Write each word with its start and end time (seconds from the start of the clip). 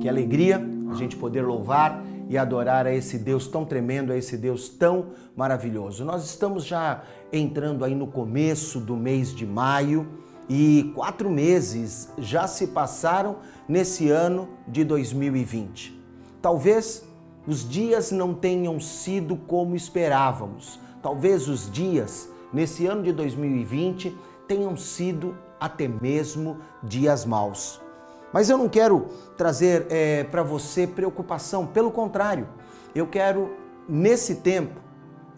Que 0.00 0.08
alegria 0.08 0.64
a 0.90 0.94
gente 0.94 1.16
poder 1.16 1.42
louvar 1.42 2.04
e 2.28 2.36
adorar 2.36 2.86
a 2.86 2.94
esse 2.94 3.18
Deus 3.18 3.48
tão 3.48 3.64
tremendo, 3.64 4.12
a 4.12 4.16
esse 4.16 4.36
Deus 4.36 4.68
tão 4.68 5.06
maravilhoso. 5.34 6.04
Nós 6.04 6.24
estamos 6.24 6.64
já 6.64 7.02
entrando 7.32 7.84
aí 7.84 7.94
no 7.94 8.06
começo 8.06 8.78
do 8.80 8.96
mês 8.96 9.34
de 9.34 9.46
maio 9.46 10.06
e 10.48 10.92
quatro 10.94 11.30
meses 11.30 12.12
já 12.18 12.46
se 12.46 12.68
passaram 12.68 13.36
nesse 13.68 14.08
ano 14.10 14.48
de 14.66 14.84
2020. 14.84 15.98
Talvez 16.40 17.06
os 17.46 17.68
dias 17.68 18.12
não 18.12 18.34
tenham 18.34 18.78
sido 18.78 19.36
como 19.36 19.74
esperávamos. 19.74 20.78
Talvez 21.02 21.48
os 21.48 21.70
dias 21.70 22.30
nesse 22.52 22.86
ano 22.86 23.02
de 23.02 23.12
2020 23.12 24.16
tenham 24.46 24.76
sido 24.76 25.36
até 25.58 25.88
mesmo 25.88 26.58
dias 26.82 27.24
maus. 27.24 27.80
Mas 28.32 28.50
eu 28.50 28.58
não 28.58 28.68
quero 28.68 29.06
trazer 29.36 29.86
é, 29.90 30.24
para 30.24 30.42
você 30.42 30.86
preocupação, 30.86 31.66
pelo 31.66 31.90
contrário, 31.90 32.46
eu 32.94 33.06
quero, 33.06 33.56
nesse 33.88 34.36
tempo, 34.36 34.80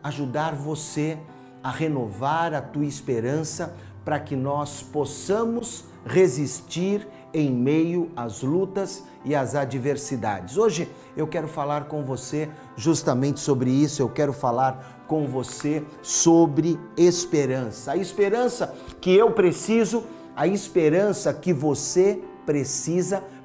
ajudar 0.03 0.55
você 0.55 1.19
a 1.63 1.71
renovar 1.71 2.55
a 2.55 2.63
tua 2.63 2.85
esperança 2.85 3.75
para 4.05 4.19
que 4.19 4.35
nós 4.35 4.83
possamos 4.83 5.85
resistir 6.05 7.07
em 7.33 7.53
meio 7.53 8.11
às 8.17 8.43
lutas 8.43 9.05
e 9.25 9.35
às 9.35 9.55
adversidades. 9.55 10.57
Hoje 10.57 10.89
eu 11.17 11.27
quero 11.27 11.47
falar 11.47 11.85
com 11.85 12.03
você 12.03 12.49
justamente 12.77 13.39
sobre 13.39 13.71
isso, 13.71 14.03
eu 14.03 14.09
quero 14.09 14.33
falar 14.33 15.05
com 15.07 15.27
você 15.27 15.85
sobre 16.03 16.81
esperança. 16.97 17.93
A 17.93 17.97
esperança 17.97 18.75
que 19.01 19.15
eu 19.15 19.31
preciso, 19.33 20.05
a 20.35 20.47
esperança 20.47 21.33
que 21.33 21.53
você 21.53 22.15
precisa 22.15 22.30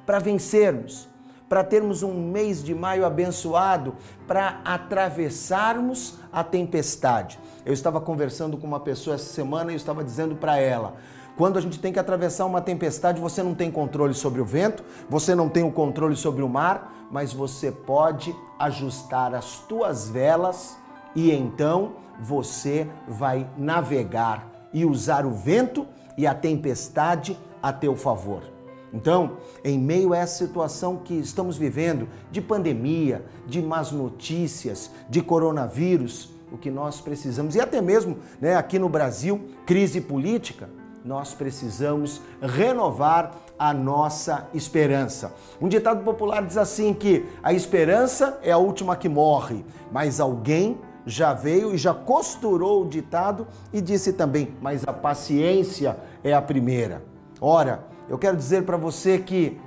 para 0.04 0.18
vencermos, 0.18 1.08
para 1.48 1.62
termos 1.62 2.02
um 2.02 2.14
mês 2.14 2.62
de 2.62 2.74
maio 2.74 3.04
abençoado, 3.04 3.94
para 4.26 4.60
atravessarmos 4.64 6.18
a 6.32 6.42
tempestade. 6.42 7.38
Eu 7.64 7.72
estava 7.72 8.00
conversando 8.00 8.56
com 8.56 8.66
uma 8.66 8.80
pessoa 8.80 9.14
essa 9.14 9.32
semana 9.32 9.70
e 9.70 9.74
eu 9.74 9.76
estava 9.76 10.02
dizendo 10.02 10.36
para 10.36 10.58
ela: 10.58 10.94
quando 11.36 11.58
a 11.58 11.60
gente 11.60 11.78
tem 11.78 11.92
que 11.92 11.98
atravessar 11.98 12.46
uma 12.46 12.60
tempestade, 12.60 13.20
você 13.20 13.42
não 13.42 13.54
tem 13.54 13.70
controle 13.70 14.14
sobre 14.14 14.40
o 14.40 14.44
vento, 14.44 14.82
você 15.08 15.34
não 15.34 15.48
tem 15.48 15.62
o 15.62 15.70
controle 15.70 16.16
sobre 16.16 16.42
o 16.42 16.48
mar, 16.48 17.08
mas 17.10 17.32
você 17.32 17.70
pode 17.70 18.34
ajustar 18.58 19.34
as 19.34 19.58
tuas 19.60 20.08
velas 20.08 20.76
e 21.14 21.30
então 21.30 21.92
você 22.18 22.88
vai 23.06 23.48
navegar 23.56 24.48
e 24.72 24.84
usar 24.84 25.26
o 25.26 25.30
vento 25.30 25.86
e 26.16 26.26
a 26.26 26.34
tempestade 26.34 27.38
a 27.62 27.72
teu 27.72 27.94
favor. 27.94 28.55
Então, 28.92 29.38
em 29.64 29.78
meio 29.78 30.12
a 30.12 30.18
essa 30.18 30.46
situação 30.46 30.96
que 30.96 31.14
estamos 31.14 31.56
vivendo, 31.56 32.08
de 32.30 32.40
pandemia, 32.40 33.24
de 33.46 33.60
más 33.60 33.92
notícias, 33.92 34.90
de 35.08 35.20
coronavírus, 35.20 36.30
o 36.50 36.56
que 36.56 36.70
nós 36.70 37.00
precisamos, 37.00 37.54
e 37.56 37.60
até 37.60 37.80
mesmo 37.80 38.18
né, 38.40 38.54
aqui 38.54 38.78
no 38.78 38.88
Brasil, 38.88 39.48
crise 39.66 40.00
política, 40.00 40.68
nós 41.04 41.34
precisamos 41.34 42.20
renovar 42.40 43.32
a 43.58 43.72
nossa 43.72 44.48
esperança. 44.52 45.32
Um 45.60 45.68
ditado 45.68 46.02
popular 46.04 46.44
diz 46.44 46.56
assim 46.56 46.92
que 46.92 47.24
a 47.42 47.52
esperança 47.52 48.38
é 48.42 48.50
a 48.50 48.58
última 48.58 48.96
que 48.96 49.08
morre, 49.08 49.64
mas 49.92 50.20
alguém 50.20 50.78
já 51.06 51.32
veio 51.32 51.72
e 51.72 51.78
já 51.78 51.94
costurou 51.94 52.82
o 52.82 52.88
ditado 52.88 53.46
e 53.72 53.80
disse 53.80 54.12
também, 54.12 54.54
mas 54.60 54.82
a 54.86 54.92
paciência 54.92 55.96
é 56.24 56.34
a 56.34 56.42
primeira. 56.42 57.02
Ora, 57.40 57.84
eu 58.08 58.18
quero 58.18 58.36
dizer 58.36 58.64
para 58.64 58.76
você 58.76 59.18
que 59.18 59.60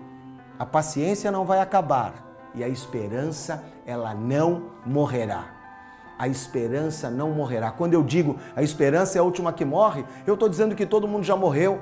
a 0.57 0.65
paciência 0.65 1.31
não 1.31 1.45
vai 1.45 1.59
acabar 1.59 2.29
e 2.53 2.63
a 2.63 2.67
esperança, 2.67 3.63
ela 3.85 4.13
não 4.13 4.63
morrerá. 4.85 5.55
A 6.17 6.27
esperança 6.27 7.09
não 7.09 7.31
morrerá. 7.31 7.71
Quando 7.71 7.93
eu 7.93 8.03
digo 8.03 8.37
a 8.55 8.61
esperança 8.61 9.17
é 9.17 9.21
a 9.21 9.23
última 9.23 9.53
que 9.53 9.63
morre, 9.63 10.03
eu 10.27 10.33
estou 10.33 10.49
dizendo 10.49 10.75
que 10.75 10.85
todo 10.85 11.07
mundo 11.07 11.23
já 11.23 11.35
morreu. 11.35 11.79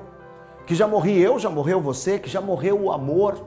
Que 0.66 0.74
já 0.74 0.86
morri 0.86 1.18
eu, 1.18 1.38
já 1.38 1.48
morreu 1.48 1.80
você, 1.80 2.18
que 2.18 2.28
já 2.28 2.40
morreu 2.40 2.80
o 2.80 2.92
amor. 2.92 3.46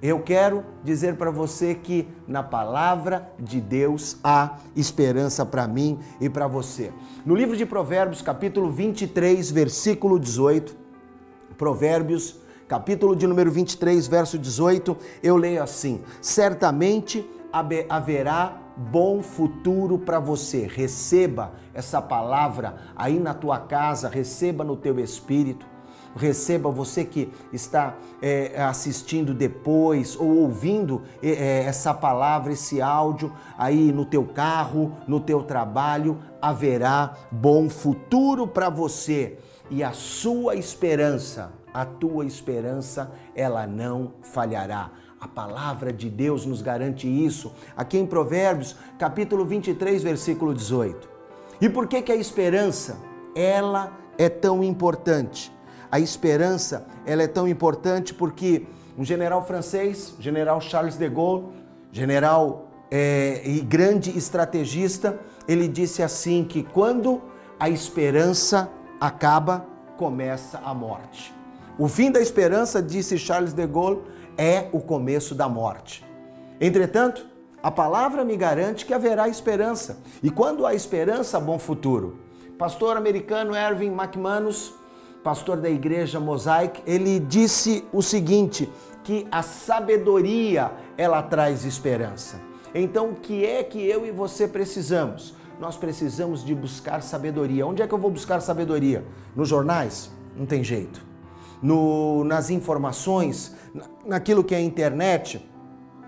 Eu 0.00 0.20
quero 0.22 0.64
dizer 0.84 1.16
para 1.16 1.30
você 1.30 1.74
que 1.74 2.08
na 2.26 2.42
palavra 2.42 3.30
de 3.38 3.60
Deus 3.60 4.16
há 4.22 4.56
esperança 4.74 5.44
para 5.44 5.66
mim 5.66 5.98
e 6.20 6.28
para 6.30 6.46
você. 6.46 6.92
No 7.26 7.34
livro 7.34 7.56
de 7.56 7.66
Provérbios, 7.66 8.22
capítulo 8.22 8.70
23, 8.70 9.50
versículo 9.50 10.18
18, 10.18 10.87
Provérbios, 11.58 12.36
capítulo 12.68 13.16
de 13.16 13.26
número 13.26 13.50
23, 13.50 14.06
verso 14.06 14.38
18, 14.38 14.96
eu 15.20 15.36
leio 15.36 15.60
assim: 15.60 16.00
Certamente 16.22 17.28
haverá 17.88 18.56
bom 18.76 19.20
futuro 19.20 19.98
para 19.98 20.20
você. 20.20 20.68
Receba 20.72 21.54
essa 21.74 22.00
palavra 22.00 22.76
aí 22.94 23.18
na 23.18 23.34
tua 23.34 23.58
casa, 23.58 24.08
receba 24.08 24.62
no 24.62 24.76
teu 24.76 25.00
espírito. 25.00 25.66
Receba 26.14 26.70
você 26.70 27.04
que 27.04 27.28
está 27.52 27.96
é, 28.22 28.62
assistindo 28.62 29.34
depois 29.34 30.16
ou 30.16 30.28
ouvindo 30.38 31.02
é, 31.20 31.64
essa 31.64 31.92
palavra, 31.92 32.52
esse 32.52 32.80
áudio 32.80 33.32
aí 33.58 33.90
no 33.92 34.04
teu 34.04 34.24
carro, 34.24 34.92
no 35.08 35.18
teu 35.18 35.42
trabalho, 35.42 36.18
haverá 36.40 37.14
bom 37.32 37.68
futuro 37.68 38.46
para 38.46 38.70
você 38.70 39.38
e 39.70 39.82
a 39.82 39.92
sua 39.92 40.54
esperança, 40.56 41.52
a 41.72 41.84
tua 41.84 42.24
esperança, 42.24 43.12
ela 43.34 43.66
não 43.66 44.12
falhará. 44.22 44.90
A 45.20 45.26
palavra 45.26 45.92
de 45.92 46.08
Deus 46.08 46.46
nos 46.46 46.62
garante 46.62 47.06
isso. 47.06 47.52
Aqui 47.76 47.98
em 47.98 48.06
Provérbios, 48.06 48.76
capítulo 48.98 49.44
23, 49.44 50.02
versículo 50.02 50.54
18. 50.54 51.08
E 51.60 51.68
por 51.68 51.88
que 51.88 52.00
que 52.02 52.12
a 52.12 52.16
esperança, 52.16 52.98
ela 53.34 53.92
é 54.16 54.28
tão 54.28 54.62
importante? 54.62 55.52
A 55.90 55.98
esperança, 55.98 56.86
ela 57.04 57.22
é 57.22 57.26
tão 57.26 57.48
importante 57.48 58.14
porque 58.14 58.66
um 58.96 59.04
general 59.04 59.44
francês, 59.44 60.14
general 60.20 60.60
Charles 60.60 60.96
de 60.96 61.08
Gaulle, 61.08 61.46
general 61.90 62.68
é, 62.90 63.42
e 63.44 63.60
grande 63.60 64.16
estrategista, 64.16 65.18
ele 65.46 65.66
disse 65.66 66.02
assim 66.02 66.44
que 66.44 66.62
quando 66.62 67.20
a 67.58 67.68
esperança 67.68 68.70
acaba, 69.00 69.66
começa 69.96 70.60
a 70.64 70.72
morte. 70.74 71.34
O 71.78 71.88
fim 71.88 72.10
da 72.10 72.20
esperança, 72.20 72.82
disse 72.82 73.18
Charles 73.18 73.52
de 73.52 73.66
Gaulle, 73.66 74.02
é 74.36 74.68
o 74.72 74.80
começo 74.80 75.34
da 75.34 75.48
morte. 75.48 76.04
Entretanto, 76.60 77.26
a 77.62 77.70
palavra 77.70 78.24
me 78.24 78.36
garante 78.36 78.84
que 78.84 78.94
haverá 78.94 79.28
esperança. 79.28 79.98
E 80.22 80.30
quando 80.30 80.66
há 80.66 80.74
esperança, 80.74 81.38
bom 81.40 81.58
futuro. 81.58 82.18
Pastor 82.56 82.96
americano 82.96 83.54
Erwin 83.54 83.92
McManus, 83.92 84.74
pastor 85.22 85.56
da 85.56 85.70
igreja 85.70 86.18
Mosaic, 86.18 86.82
ele 86.86 87.20
disse 87.20 87.84
o 87.92 88.02
seguinte, 88.02 88.68
que 89.04 89.26
a 89.30 89.42
sabedoria 89.42 90.70
ela 90.96 91.22
traz 91.22 91.64
esperança. 91.64 92.40
Então, 92.74 93.10
o 93.10 93.14
que 93.14 93.44
é 93.44 93.62
que 93.64 93.84
eu 93.84 94.04
e 94.04 94.10
você 94.10 94.46
precisamos? 94.46 95.34
Nós 95.60 95.76
precisamos 95.76 96.44
de 96.44 96.54
buscar 96.54 97.02
sabedoria. 97.02 97.66
Onde 97.66 97.82
é 97.82 97.86
que 97.86 97.92
eu 97.92 97.98
vou 97.98 98.10
buscar 98.10 98.40
sabedoria? 98.40 99.04
Nos 99.34 99.48
jornais? 99.48 100.10
Não 100.36 100.46
tem 100.46 100.62
jeito. 100.62 101.04
No, 101.60 102.22
nas 102.24 102.50
informações, 102.50 103.54
naquilo 104.06 104.44
que 104.44 104.54
é 104.54 104.58
a 104.58 104.62
internet, 104.62 105.44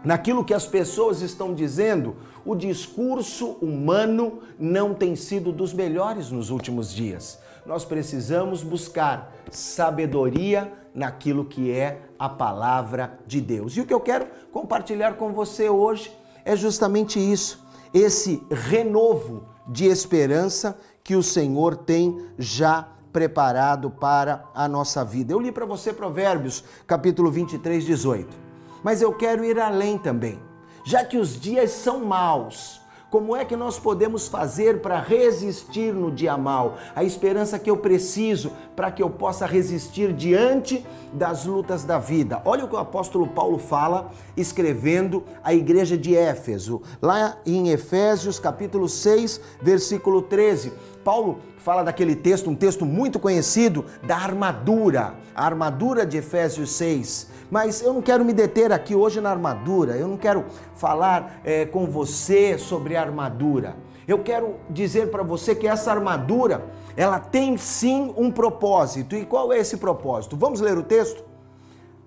naquilo 0.04 0.44
que 0.44 0.54
as 0.54 0.66
pessoas 0.66 1.20
estão 1.20 1.52
dizendo, 1.52 2.14
o 2.44 2.54
discurso 2.54 3.58
humano 3.60 4.38
não 4.58 4.94
tem 4.94 5.16
sido 5.16 5.50
dos 5.50 5.74
melhores 5.74 6.30
nos 6.30 6.50
últimos 6.50 6.94
dias. 6.94 7.40
Nós 7.66 7.84
precisamos 7.84 8.62
buscar 8.62 9.34
sabedoria 9.50 10.72
naquilo 10.94 11.44
que 11.44 11.72
é 11.72 12.02
a 12.16 12.28
palavra 12.28 13.18
de 13.26 13.40
Deus. 13.40 13.76
E 13.76 13.80
o 13.80 13.86
que 13.86 13.92
eu 13.92 14.00
quero 14.00 14.26
compartilhar 14.52 15.14
com 15.14 15.32
você 15.32 15.68
hoje 15.68 16.12
é 16.44 16.54
justamente 16.54 17.18
isso 17.18 17.68
esse 17.92 18.42
renovo 18.50 19.48
de 19.70 19.86
esperança 19.86 20.76
que 21.02 21.14
o 21.14 21.22
Senhor 21.22 21.76
tem 21.76 22.26
já 22.36 22.88
preparado 23.12 23.88
para 23.88 24.44
a 24.52 24.68
nossa 24.68 25.04
vida. 25.04 25.32
Eu 25.32 25.40
li 25.40 25.52
para 25.52 25.64
você 25.64 25.92
Provérbios, 25.92 26.64
capítulo 26.86 27.30
23, 27.30 27.84
18. 27.84 28.36
Mas 28.82 29.00
eu 29.00 29.12
quero 29.12 29.44
ir 29.44 29.58
além 29.58 29.96
também. 29.96 30.40
Já 30.84 31.04
que 31.04 31.16
os 31.16 31.40
dias 31.40 31.70
são 31.70 32.04
maus, 32.04 32.79
como 33.10 33.34
é 33.34 33.44
que 33.44 33.56
nós 33.56 33.76
podemos 33.76 34.28
fazer 34.28 34.80
para 34.80 35.00
resistir 35.00 35.92
no 35.92 36.12
dia 36.12 36.36
mal? 36.38 36.78
A 36.94 37.02
esperança 37.02 37.58
que 37.58 37.68
eu 37.68 37.76
preciso 37.76 38.52
para 38.76 38.92
que 38.92 39.02
eu 39.02 39.10
possa 39.10 39.44
resistir 39.46 40.12
diante 40.12 40.86
das 41.12 41.44
lutas 41.44 41.82
da 41.84 41.98
vida. 41.98 42.40
Olha 42.44 42.64
o 42.64 42.68
que 42.68 42.74
o 42.76 42.78
apóstolo 42.78 43.26
Paulo 43.26 43.58
fala 43.58 44.10
escrevendo 44.36 45.24
à 45.42 45.52
igreja 45.52 45.98
de 45.98 46.14
Éfeso, 46.14 46.80
lá 47.02 47.36
em 47.44 47.70
Efésios 47.70 48.38
capítulo 48.38 48.88
6, 48.88 49.40
versículo 49.60 50.22
13. 50.22 50.72
Paulo 51.04 51.40
fala 51.58 51.82
daquele 51.82 52.14
texto, 52.14 52.50
um 52.50 52.54
texto 52.54 52.84
muito 52.84 53.18
conhecido, 53.18 53.84
da 54.02 54.16
armadura, 54.16 55.14
a 55.34 55.44
armadura 55.44 56.04
de 56.04 56.18
Efésios 56.18 56.72
6. 56.72 57.28
Mas 57.50 57.82
eu 57.82 57.92
não 57.92 58.02
quero 58.02 58.24
me 58.24 58.32
deter 58.32 58.72
aqui 58.72 58.94
hoje 58.94 59.20
na 59.20 59.30
armadura, 59.30 59.96
eu 59.96 60.06
não 60.06 60.16
quero 60.16 60.44
falar 60.74 61.40
é, 61.44 61.66
com 61.66 61.86
você 61.86 62.58
sobre 62.58 62.96
a 62.96 63.02
armadura. 63.02 63.76
Eu 64.06 64.20
quero 64.20 64.56
dizer 64.68 65.10
para 65.10 65.22
você 65.22 65.54
que 65.54 65.66
essa 65.66 65.90
armadura, 65.90 66.64
ela 66.96 67.18
tem 67.18 67.56
sim 67.56 68.12
um 68.16 68.30
propósito. 68.30 69.14
E 69.14 69.24
qual 69.24 69.52
é 69.52 69.58
esse 69.58 69.76
propósito? 69.76 70.36
Vamos 70.36 70.60
ler 70.60 70.76
o 70.76 70.82
texto? 70.82 71.29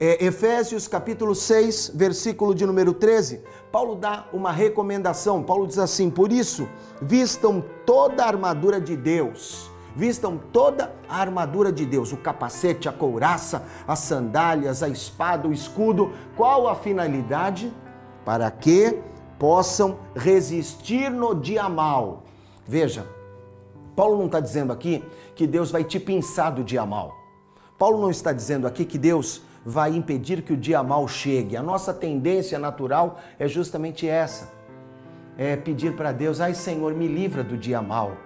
É, 0.05 0.21
Efésios 0.21 0.85
capítulo 0.85 1.33
6, 1.33 1.94
versículo 1.95 2.53
de 2.53 2.65
número 2.65 2.94
13, 2.94 3.41
Paulo 3.71 3.95
dá 3.95 4.27
uma 4.33 4.51
recomendação. 4.51 5.41
Paulo 5.41 5.65
diz 5.65 5.79
assim: 5.79 6.09
Por 6.09 6.29
isso, 6.29 6.67
vistam 7.01 7.63
toda 7.85 8.21
a 8.21 8.27
armadura 8.27 8.81
de 8.81 8.97
Deus. 8.97 9.71
Vistam 9.95 10.38
toda 10.51 10.94
a 11.07 11.21
armadura 11.21 11.71
de 11.71 11.85
Deus, 11.85 12.11
o 12.11 12.17
capacete, 12.17 12.89
a 12.89 12.91
couraça, 12.91 13.63
as 13.88 14.00
sandálias, 14.00 14.83
a 14.83 14.89
espada, 14.89 15.47
o 15.47 15.53
escudo. 15.53 16.11
Qual 16.35 16.67
a 16.67 16.75
finalidade? 16.75 17.73
Para 18.25 18.51
que 18.51 19.00
possam 19.39 20.00
resistir 20.13 21.09
no 21.09 21.33
dia 21.33 21.69
mal. 21.69 22.23
Veja, 22.67 23.07
Paulo 23.95 24.17
não 24.17 24.25
está 24.25 24.41
dizendo 24.41 24.73
aqui 24.73 25.01
que 25.33 25.47
Deus 25.47 25.71
vai 25.71 25.85
te 25.85 25.97
pinçar 25.97 26.51
do 26.51 26.61
dia 26.61 26.85
mal. 26.85 27.15
Paulo 27.79 28.01
não 28.01 28.09
está 28.09 28.33
dizendo 28.33 28.67
aqui 28.67 28.83
que 28.83 28.97
Deus 28.97 29.41
vai 29.65 29.95
impedir 29.95 30.42
que 30.42 30.54
o 30.54 30.57
dia 30.57 30.83
mal 30.83 31.07
chegue. 31.07 31.56
A 31.56 31.63
nossa 31.63 31.94
tendência 31.94 32.60
natural 32.60 33.19
é 33.39 33.48
justamente 33.48 34.07
essa: 34.07 34.51
é 35.38 35.56
pedir 35.56 35.95
para 35.95 36.12
Deus, 36.12 36.42
ai 36.42 36.54
Senhor, 36.54 36.94
me 36.94 37.07
livra 37.07 37.44
do 37.44 37.57
dia 37.57 37.81
mal. 37.81 38.18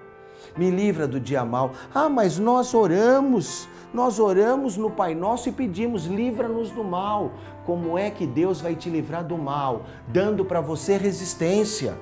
Me 0.55 0.69
livra 0.69 1.07
do 1.07 1.19
dia 1.19 1.43
mal. 1.43 1.71
Ah, 1.93 2.09
mas 2.09 2.37
nós 2.37 2.73
oramos, 2.73 3.67
nós 3.93 4.19
oramos 4.19 4.77
no 4.77 4.89
Pai 4.89 5.15
Nosso 5.15 5.49
e 5.49 5.51
pedimos, 5.51 6.05
livra-nos 6.05 6.71
do 6.71 6.83
mal. 6.83 7.31
Como 7.65 7.97
é 7.97 8.09
que 8.09 8.25
Deus 8.25 8.61
vai 8.61 8.75
te 8.75 8.89
livrar 8.89 9.23
do 9.23 9.37
mal? 9.37 9.85
Dando 10.07 10.45
para 10.45 10.61
você 10.61 10.97
resistência. 10.97 11.97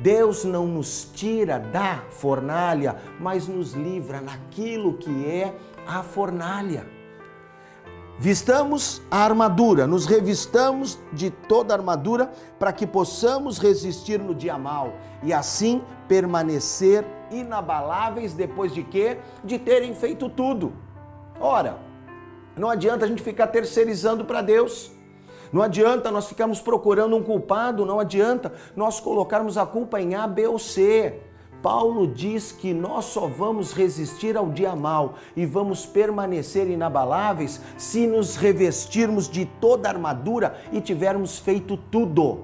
Deus 0.00 0.44
não 0.44 0.66
nos 0.66 1.08
tira 1.14 1.58
da 1.58 2.02
fornalha, 2.10 2.96
mas 3.20 3.46
nos 3.46 3.72
livra 3.72 4.20
naquilo 4.20 4.94
que 4.94 5.26
é 5.26 5.54
a 5.86 6.02
fornalha. 6.02 6.93
Vistamos 8.18 9.02
a 9.10 9.24
armadura, 9.24 9.88
nos 9.88 10.06
revistamos 10.06 10.98
de 11.12 11.30
toda 11.30 11.74
a 11.74 11.76
armadura 11.76 12.30
para 12.60 12.72
que 12.72 12.86
possamos 12.86 13.58
resistir 13.58 14.20
no 14.20 14.34
dia 14.34 14.56
mal 14.56 14.94
e 15.22 15.32
assim 15.32 15.82
permanecer 16.06 17.04
inabaláveis 17.30 18.32
depois 18.32 18.72
de 18.72 18.84
quê? 18.84 19.18
De 19.42 19.58
terem 19.58 19.94
feito 19.94 20.28
tudo. 20.28 20.72
Ora, 21.40 21.78
não 22.56 22.70
adianta 22.70 23.04
a 23.04 23.08
gente 23.08 23.22
ficar 23.22 23.48
terceirizando 23.48 24.24
para 24.24 24.42
Deus. 24.42 24.92
Não 25.52 25.60
adianta 25.60 26.10
nós 26.10 26.26
ficarmos 26.28 26.60
procurando 26.60 27.16
um 27.16 27.22
culpado, 27.22 27.84
não 27.84 27.98
adianta 27.98 28.52
nós 28.76 29.00
colocarmos 29.00 29.58
a 29.58 29.66
culpa 29.66 30.00
em 30.00 30.14
A, 30.14 30.26
B 30.26 30.46
ou 30.46 30.58
C. 30.58 31.20
Paulo 31.64 32.06
diz 32.06 32.52
que 32.52 32.74
nós 32.74 33.06
só 33.06 33.26
vamos 33.26 33.72
resistir 33.72 34.36
ao 34.36 34.50
dia 34.50 34.76
mal 34.76 35.14
e 35.34 35.46
vamos 35.46 35.86
permanecer 35.86 36.68
inabaláveis 36.68 37.58
se 37.78 38.06
nos 38.06 38.36
revestirmos 38.36 39.30
de 39.30 39.46
toda 39.46 39.88
a 39.88 39.92
armadura 39.92 40.60
e 40.70 40.78
tivermos 40.82 41.38
feito 41.38 41.78
tudo. 41.78 42.40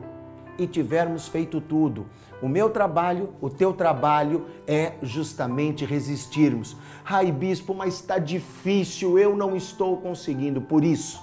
E 0.56 0.66
tivermos 0.66 1.28
feito 1.28 1.60
tudo. 1.60 2.06
O 2.40 2.48
meu 2.48 2.70
trabalho, 2.70 3.34
o 3.42 3.50
teu 3.50 3.74
trabalho 3.74 4.46
é 4.66 4.94
justamente 5.02 5.84
resistirmos. 5.84 6.74
Ai, 7.04 7.30
bispo, 7.30 7.74
mas 7.74 7.96
está 7.96 8.16
difícil, 8.16 9.18
eu 9.18 9.36
não 9.36 9.54
estou 9.54 9.98
conseguindo. 9.98 10.62
Por 10.62 10.82
isso 10.82 11.22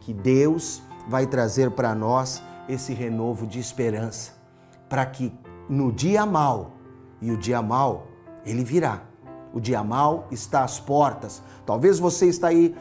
que 0.00 0.14
Deus 0.14 0.82
vai 1.06 1.26
trazer 1.26 1.72
para 1.72 1.94
nós 1.94 2.42
esse 2.66 2.94
renovo 2.94 3.46
de 3.46 3.60
esperança, 3.60 4.32
para 4.88 5.04
que 5.04 5.30
no 5.68 5.92
dia 5.92 6.24
mal 6.24 6.72
e 7.24 7.30
o 7.30 7.38
dia 7.38 7.62
mal, 7.62 8.08
ele 8.44 8.62
virá. 8.62 9.02
O 9.54 9.60
dia 9.60 9.82
mal 9.82 10.26
está 10.30 10.62
às 10.64 10.78
portas. 10.80 11.40
Talvez 11.64 11.98
você 11.98 12.26
está 12.26 12.48
aí 12.48 12.74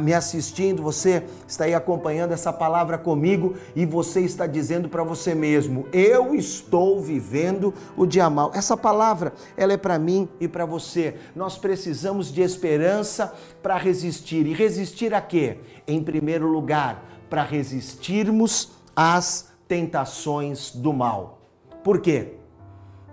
me 0.00 0.14
assistindo, 0.14 0.80
você 0.80 1.24
está 1.46 1.64
aí 1.64 1.74
acompanhando 1.74 2.32
essa 2.32 2.52
palavra 2.52 2.96
comigo 2.96 3.56
e 3.74 3.84
você 3.84 4.20
está 4.20 4.46
dizendo 4.46 4.88
para 4.88 5.02
você 5.02 5.34
mesmo: 5.34 5.86
"Eu 5.92 6.34
estou 6.34 7.00
vivendo 7.02 7.74
o 7.96 8.06
dia 8.06 8.30
mal". 8.30 8.52
Essa 8.54 8.76
palavra, 8.76 9.34
ela 9.56 9.72
é 9.72 9.76
para 9.76 9.98
mim 9.98 10.28
e 10.40 10.46
para 10.48 10.64
você. 10.64 11.16
Nós 11.34 11.58
precisamos 11.58 12.32
de 12.32 12.40
esperança 12.40 13.34
para 13.60 13.76
resistir. 13.76 14.46
E 14.46 14.54
resistir 14.54 15.12
a 15.12 15.20
quê? 15.20 15.58
Em 15.86 16.02
primeiro 16.02 16.46
lugar, 16.46 17.04
para 17.28 17.42
resistirmos 17.42 18.70
às 18.94 19.48
tentações 19.66 20.70
do 20.70 20.92
mal. 20.92 21.40
Por 21.82 22.00
quê? 22.00 22.37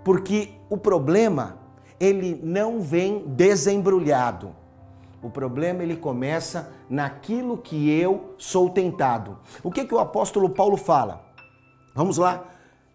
Porque 0.06 0.50
o 0.70 0.76
problema 0.76 1.58
ele 1.98 2.40
não 2.40 2.80
vem 2.80 3.24
desembrulhado. 3.26 4.54
O 5.20 5.28
problema 5.28 5.82
ele 5.82 5.96
começa 5.96 6.72
naquilo 6.88 7.58
que 7.58 7.90
eu 7.90 8.32
sou 8.38 8.70
tentado. 8.70 9.36
O 9.64 9.72
que 9.72 9.84
que 9.84 9.92
o 9.92 9.98
apóstolo 9.98 10.48
Paulo 10.48 10.76
fala? 10.76 11.24
Vamos 11.92 12.18
lá. 12.18 12.44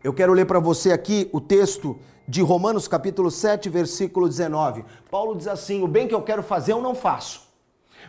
Eu 0.02 0.14
quero 0.14 0.32
ler 0.32 0.46
para 0.46 0.58
você 0.58 0.94
aqui 0.94 1.30
o 1.34 1.42
texto 1.42 2.00
de 2.26 2.42
Romanos 2.42 2.88
capítulo 2.88 3.30
7, 3.30 3.68
versículo 3.68 4.30
19. 4.30 4.86
Paulo 5.10 5.36
diz 5.36 5.50
assim: 5.50 5.84
"O 5.84 5.90
bem 5.90 6.08
que 6.08 6.16
eu 6.16 6.22
quero 6.22 6.42
fazer 6.42 6.72
eu 6.72 6.82
não 6.82 6.96
faço, 6.96 7.42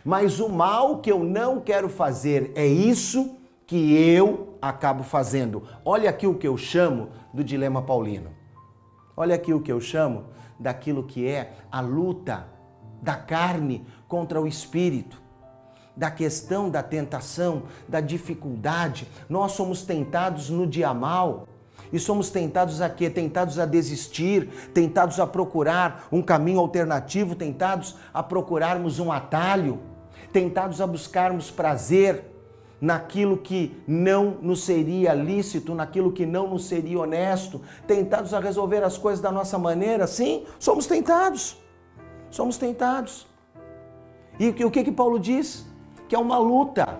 mas 0.05 0.39
o 0.39 0.47
mal 0.47 0.99
que 0.99 1.11
eu 1.11 1.19
não 1.25 1.59
quero 1.59 1.89
fazer 1.89 2.53
é 2.55 2.65
isso 2.65 3.35
que 3.67 3.97
eu 3.97 4.55
acabo 4.61 5.03
fazendo". 5.03 5.61
Olha 5.83 6.09
aqui 6.09 6.25
o 6.25 6.35
que 6.35 6.47
eu 6.47 6.55
chamo 6.55 7.09
do 7.33 7.43
dilema 7.43 7.81
paulino. 7.81 8.42
Olha 9.15 9.35
aqui 9.35 9.53
o 9.53 9.61
que 9.61 9.71
eu 9.71 9.79
chamo 9.79 10.25
daquilo 10.59 11.03
que 11.03 11.27
é 11.27 11.53
a 11.71 11.81
luta 11.81 12.47
da 13.01 13.15
carne 13.15 13.85
contra 14.07 14.41
o 14.41 14.47
espírito, 14.47 15.21
da 15.95 16.09
questão 16.09 16.69
da 16.69 16.81
tentação, 16.81 17.63
da 17.87 17.99
dificuldade. 17.99 19.07
Nós 19.29 19.51
somos 19.51 19.83
tentados 19.83 20.49
no 20.49 20.65
dia 20.65 20.93
mal. 20.93 21.47
E 21.91 21.99
somos 21.99 22.31
tentados 22.31 22.81
a 22.81 22.89
quê? 22.89 23.07
Tentados 23.07 23.59
a 23.59 23.67
desistir, 23.67 24.47
tentados 24.73 25.19
a 25.19 25.27
procurar 25.27 26.07
um 26.11 26.23
caminho 26.23 26.59
alternativo, 26.59 27.35
tentados 27.35 27.95
a 28.11 28.23
procurarmos 28.23 28.97
um 28.97 29.11
atalho, 29.11 29.79
tentados 30.31 30.81
a 30.81 30.87
buscarmos 30.87 31.51
prazer, 31.51 32.32
naquilo 32.83 33.37
que 33.37 33.81
não 33.87 34.37
nos 34.41 34.65
seria 34.65 35.13
lícito, 35.13 35.73
naquilo 35.73 36.11
que 36.11 36.25
não 36.25 36.49
nos 36.49 36.65
seria 36.65 36.99
honesto, 36.99 37.61
tentados 37.87 38.33
a 38.33 38.41
resolver 38.41 38.83
as 38.83 38.97
coisas 38.97 39.21
da 39.21 39.31
nossa 39.31 39.57
maneira, 39.57 40.05
sim, 40.05 40.43
somos 40.59 40.85
tentados. 40.85 41.55
Somos 42.29 42.57
tentados. 42.57 43.25
E 44.37 44.49
o 44.49 44.69
que, 44.69 44.83
que 44.83 44.91
Paulo 44.91 45.17
diz? 45.17 45.65
Que 46.09 46.15
é 46.15 46.19
uma 46.19 46.37
luta. 46.37 46.99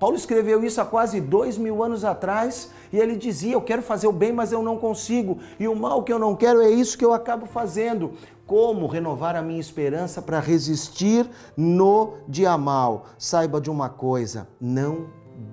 Paulo 0.00 0.16
escreveu 0.16 0.64
isso 0.64 0.80
há 0.80 0.84
quase 0.86 1.20
dois 1.20 1.58
mil 1.58 1.84
anos 1.84 2.06
atrás 2.06 2.70
e 2.90 2.98
ele 2.98 3.16
dizia: 3.16 3.52
Eu 3.52 3.60
quero 3.60 3.82
fazer 3.82 4.06
o 4.06 4.12
bem, 4.12 4.32
mas 4.32 4.50
eu 4.50 4.62
não 4.62 4.78
consigo, 4.78 5.38
e 5.58 5.68
o 5.68 5.76
mal 5.76 6.02
que 6.02 6.10
eu 6.10 6.18
não 6.18 6.34
quero 6.34 6.62
é 6.62 6.70
isso 6.70 6.96
que 6.96 7.04
eu 7.04 7.12
acabo 7.12 7.44
fazendo. 7.44 8.12
Como 8.46 8.86
renovar 8.86 9.36
a 9.36 9.42
minha 9.42 9.60
esperança 9.60 10.22
para 10.22 10.40
resistir 10.40 11.28
no 11.54 12.14
dia 12.26 12.56
mal? 12.56 13.08
Saiba 13.18 13.60
de 13.60 13.70
uma 13.70 13.90
coisa: 13.90 14.48
não, 14.58 15.08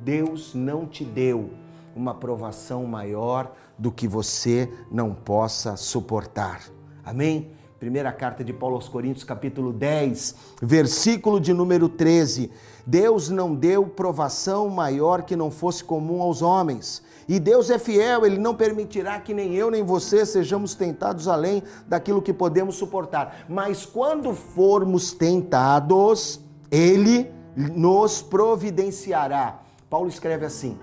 Deus 0.05 0.55
não 0.55 0.85
te 0.85 1.03
deu 1.03 1.49
uma 1.93 2.15
provação 2.15 2.85
maior 2.85 3.51
do 3.77 3.91
que 3.91 4.07
você 4.07 4.71
não 4.89 5.13
possa 5.13 5.75
suportar. 5.75 6.61
Amém? 7.03 7.51
Primeira 7.79 8.11
carta 8.11 8.43
de 8.43 8.53
Paulo 8.53 8.75
aos 8.75 8.89
Coríntios, 8.89 9.23
capítulo 9.23 9.71
10, 9.71 10.35
versículo 10.61 11.39
de 11.39 11.53
número 11.53 11.87
13. 11.87 12.51
Deus 12.87 13.27
não 13.27 13.53
deu 13.53 13.85
provação 13.85 14.69
maior 14.69 15.23
que 15.23 15.35
não 15.35 15.51
fosse 15.51 15.83
comum 15.83 16.21
aos 16.21 16.41
homens. 16.41 17.03
E 17.27 17.37
Deus 17.37 17.69
é 17.69 17.77
fiel, 17.77 18.25
ele 18.25 18.37
não 18.37 18.55
permitirá 18.55 19.19
que 19.19 19.33
nem 19.33 19.53
eu 19.53 19.69
nem 19.69 19.83
você 19.83 20.25
sejamos 20.25 20.73
tentados 20.73 21.27
além 21.27 21.61
daquilo 21.85 22.21
que 22.21 22.31
podemos 22.31 22.75
suportar. 22.75 23.45
Mas 23.49 23.85
quando 23.85 24.33
formos 24.33 25.11
tentados, 25.11 26.39
ele 26.71 27.29
nos 27.57 28.21
providenciará. 28.21 29.59
Paulo 29.89 30.07
escreve 30.07 30.45
assim: 30.45 30.79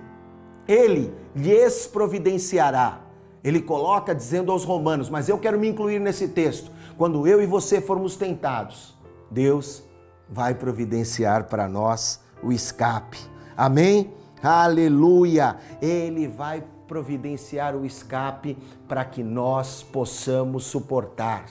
Ele 0.68 1.11
lhes 1.34 1.87
providenciará. 1.87 3.00
Ele 3.42 3.62
coloca 3.62 4.14
dizendo 4.14 4.52
aos 4.52 4.64
romanos, 4.64 5.08
mas 5.08 5.30
eu 5.30 5.38
quero 5.38 5.58
me 5.58 5.68
incluir 5.68 6.00
nesse 6.00 6.28
texto. 6.28 6.70
Quando 6.99 7.26
eu 7.26 7.40
e 7.40 7.46
você 7.46 7.80
formos 7.80 8.14
tentados, 8.14 8.94
Deus 9.30 9.82
vai 10.28 10.54
providenciar 10.54 11.45
para 11.45 11.69
nós 11.69 12.21
o 12.43 12.52
escape. 12.52 13.19
Amém? 13.57 14.12
Aleluia! 14.43 15.57
Ele 15.81 16.28
vai 16.28 16.62
providenciar 16.87 17.75
o 17.75 17.85
escape 17.85 18.59
para 18.87 19.04
que 19.04 19.23
nós 19.23 19.83
possamos 19.83 20.64
suportar. 20.64 21.47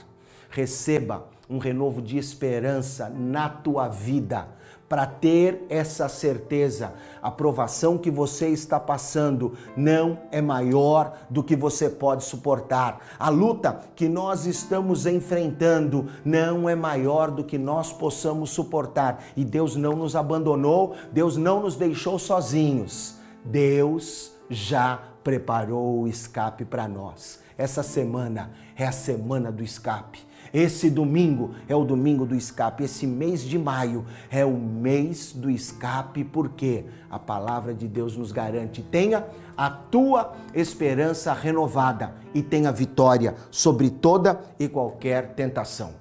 Receba 0.50 1.26
um 1.48 1.58
renovo 1.58 2.00
de 2.00 2.16
esperança 2.16 3.08
na 3.10 3.48
tua 3.48 3.88
vida 3.88 4.48
para 4.88 5.06
ter 5.06 5.64
essa 5.68 6.08
certeza. 6.08 6.92
A 7.22 7.30
provação 7.30 7.96
que 7.96 8.10
você 8.10 8.48
está 8.48 8.78
passando 8.78 9.54
não 9.76 10.18
é 10.30 10.40
maior 10.40 11.16
do 11.30 11.42
que 11.42 11.56
você 11.56 11.88
pode 11.88 12.24
suportar. 12.24 13.00
A 13.18 13.28
luta 13.28 13.80
que 13.96 14.08
nós 14.08 14.46
estamos 14.46 15.06
enfrentando 15.06 16.08
não 16.24 16.68
é 16.68 16.74
maior 16.74 17.30
do 17.30 17.44
que 17.44 17.56
nós 17.56 17.92
possamos 17.92 18.50
suportar. 18.50 19.24
E 19.36 19.44
Deus 19.44 19.74
não 19.74 19.92
nos 19.96 20.14
abandonou, 20.14 20.94
Deus 21.12 21.36
não 21.36 21.62
nos 21.62 21.76
deixou 21.76 22.18
sozinhos. 22.18 23.16
Deus 23.44 24.32
já 24.50 25.00
preparou 25.22 26.02
o 26.02 26.08
escape 26.08 26.64
para 26.64 26.86
nós. 26.86 27.42
Essa 27.56 27.82
semana 27.82 28.50
é 28.76 28.86
a 28.86 28.92
semana 28.92 29.50
do 29.50 29.62
escape. 29.62 30.20
Esse 30.54 30.88
domingo 30.88 31.50
é 31.68 31.74
o 31.74 31.84
domingo 31.84 32.24
do 32.24 32.36
escape. 32.36 32.84
Esse 32.84 33.08
mês 33.08 33.40
de 33.42 33.58
maio 33.58 34.06
é 34.30 34.44
o 34.44 34.52
mês 34.52 35.32
do 35.32 35.50
escape, 35.50 36.22
porque 36.22 36.84
a 37.10 37.18
palavra 37.18 37.74
de 37.74 37.88
Deus 37.88 38.16
nos 38.16 38.30
garante: 38.30 38.80
tenha 38.80 39.26
a 39.56 39.68
tua 39.68 40.32
esperança 40.54 41.32
renovada 41.32 42.14
e 42.32 42.40
tenha 42.40 42.70
vitória 42.70 43.34
sobre 43.50 43.90
toda 43.90 44.40
e 44.56 44.68
qualquer 44.68 45.34
tentação. 45.34 45.94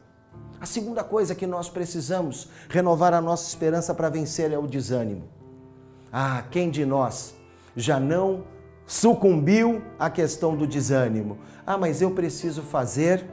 A 0.62 0.67
segunda 0.67 1.03
coisa 1.03 1.33
que 1.33 1.48
nós 1.48 1.67
precisamos 1.67 2.48
renovar 2.69 3.12
a 3.12 3.19
nossa 3.19 3.50
esperança 3.50 3.91
para 3.91 4.07
vencer 4.07 4.51
é 4.51 4.57
o 4.57 4.67
desânimo. 4.67 5.24
Ah, 6.12 6.43
quem 6.51 6.69
de 6.69 6.86
nós 6.86 7.36
já 7.75 8.00
não 8.00 8.43
sucumbiu 8.86 9.81
à 9.98 10.12
questão 10.12 10.55
do 10.55 10.67
desânimo? 10.67 11.39
Ah, 11.65 11.77
mas 11.77 12.03
eu 12.03 12.12
preciso 12.12 12.62
fazer 12.62 13.25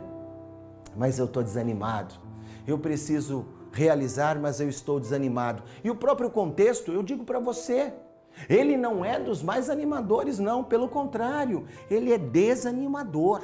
mas 1.00 1.18
eu 1.18 1.24
estou 1.24 1.42
desanimado. 1.42 2.16
Eu 2.66 2.78
preciso 2.78 3.46
realizar, 3.72 4.38
mas 4.38 4.60
eu 4.60 4.68
estou 4.68 5.00
desanimado. 5.00 5.62
E 5.82 5.90
o 5.90 5.96
próprio 5.96 6.28
contexto, 6.28 6.92
eu 6.92 7.02
digo 7.02 7.24
para 7.24 7.40
você, 7.40 7.94
ele 8.50 8.76
não 8.76 9.02
é 9.02 9.18
dos 9.18 9.42
mais 9.42 9.70
animadores, 9.70 10.38
não, 10.38 10.62
pelo 10.62 10.88
contrário, 10.90 11.64
ele 11.90 12.12
é 12.12 12.18
desanimador. 12.18 13.40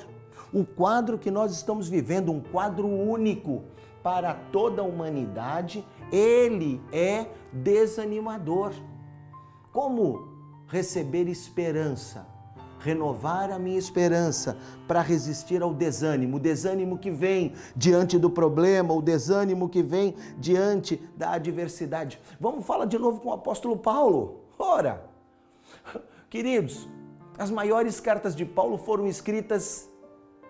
O 0.53 0.67
quadro 0.67 1.17
que 1.17 1.31
nós 1.31 1.51
estamos 1.53 1.89
vivendo, 1.89 2.31
um 2.31 2.43
quadro 2.43 2.87
único 2.87 3.65
para 4.03 4.35
toda 4.35 4.83
a 4.83 4.85
humanidade, 4.85 5.83
ele 6.13 6.79
é 6.93 7.25
desanimador. 7.51 8.75
Como 9.73 10.29
receber 10.69 11.27
esperança? 11.27 12.36
Renovar 12.87 13.51
a 13.51 13.59
minha 13.59 13.79
esperança 13.79 14.57
para 14.87 15.03
resistir 15.03 15.61
ao 15.61 15.75
desânimo, 15.75 16.37
o 16.37 16.41
desânimo 16.41 16.97
que 16.97 17.11
vem 17.11 17.53
diante 17.75 18.17
do 18.17 18.31
problema, 18.31 18.95
o 18.95 19.03
desânimo 19.03 19.69
que 19.69 19.83
vem 19.83 20.15
diante 20.39 21.03
da 21.17 21.33
adversidade. 21.33 22.21
Vamos 22.39 22.65
falar 22.65 22.85
de 22.85 22.97
novo 22.97 23.21
com 23.21 23.31
o 23.31 23.33
apóstolo 23.33 23.77
Paulo. 23.77 24.43
Ora, 24.57 25.05
queridos, 26.31 26.89
as 27.37 27.51
maiores 27.51 27.99
cartas 27.99 28.37
de 28.37 28.45
Paulo 28.45 28.79
foram 28.79 29.07
escritas 29.07 29.91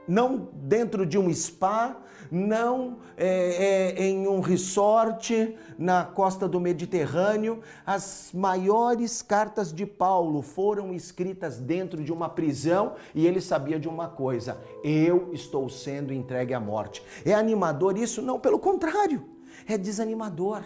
não 0.09 0.49
dentro 0.53 1.05
de 1.05 1.19
um 1.19 1.33
spa, 1.33 1.97
não 2.31 2.99
é, 3.17 3.95
é, 3.97 4.05
em 4.05 4.27
um 4.27 4.41
resort 4.41 5.57
na 5.79 6.05
costa 6.05 6.49
do 6.49 6.61
Mediterrâneo. 6.61 7.61
As 7.85 8.31
maiores 8.35 9.23
cartas 9.23 9.73
de 9.73 9.87
Paulo 9.87 10.43
foram 10.43 10.95
escritas 10.95 11.59
dentro 11.59 12.03
de 12.03 12.13
uma 12.13 12.29
prisão 12.29 12.95
e 13.15 13.27
ele 13.27 13.41
sabia 13.41 13.79
de 13.79 13.89
uma 13.89 14.09
coisa: 14.09 14.59
eu 14.83 15.31
estou 15.33 15.69
sendo 15.69 16.13
entregue 16.13 16.55
à 16.55 16.61
morte. 16.61 17.03
É 17.25 17.35
animador 17.35 17.97
isso? 17.99 18.23
Não, 18.23 18.39
pelo 18.39 18.59
contrário, 18.59 19.25
é 19.67 19.77
desanimador. 19.77 20.63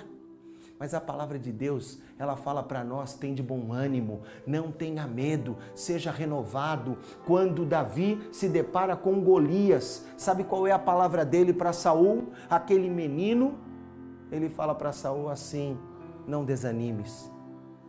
Mas 0.79 0.95
a 0.95 1.01
palavra 1.01 1.39
de 1.39 1.53
Deus, 1.53 1.99
ela 2.21 2.37
fala 2.37 2.63
para 2.63 2.85
nós: 2.85 3.15
tem 3.15 3.35
de 3.35 3.43
bom 3.43 3.73
ânimo, 3.73 4.21
não 4.47 4.71
tenha 4.71 5.07
medo, 5.07 5.57
seja 5.75 6.11
renovado. 6.11 6.99
Quando 7.25 7.65
Davi 7.65 8.29
se 8.31 8.47
depara 8.47 8.95
com 8.95 9.25
Golias, 9.25 10.07
sabe 10.19 10.45
qual 10.45 10.67
é 10.67 10.71
a 10.71 10.79
palavra 10.79 11.25
dele 11.25 11.55
para 11.55 11.73
Saul? 11.73 12.29
Aquele 12.49 12.91
menino, 12.91 13.55
ele 14.31 14.51
fala 14.51 14.75
para 14.75 14.93
Saul 14.93 15.31
assim: 15.31 15.79
não 16.27 16.45
desanimes, 16.45 17.33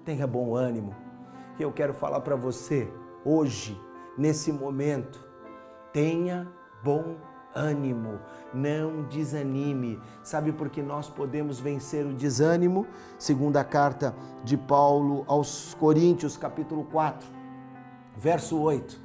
tenha 0.06 0.26
bom 0.26 0.56
ânimo. 0.56 0.96
E 1.60 1.62
eu 1.62 1.74
quero 1.74 1.94
falar 1.94 2.22
para 2.22 2.38
você, 2.38 2.90
hoje, 3.26 3.78
nesse 4.18 4.50
momento, 4.54 5.28
tenha 5.92 6.48
bom 6.82 7.02
ânimo 7.02 7.32
ânimo, 7.56 8.20
não 8.54 9.04
desanime. 9.04 10.00
Sabe 10.24 10.52
por 10.52 10.70
que 10.70 10.82
nós 10.82 11.10
podemos 11.10 11.60
vencer 11.60 12.06
o 12.06 12.14
desânimo? 12.14 12.86
Segundo 13.18 13.58
a 13.58 13.64
carta 13.64 14.16
de 14.44 14.58
Paulo 14.58 15.24
aos 15.28 15.74
Coríntios, 15.76 16.38
capítulo 16.38 16.84
4, 16.86 17.28
verso 18.18 18.60
8. 18.60 19.00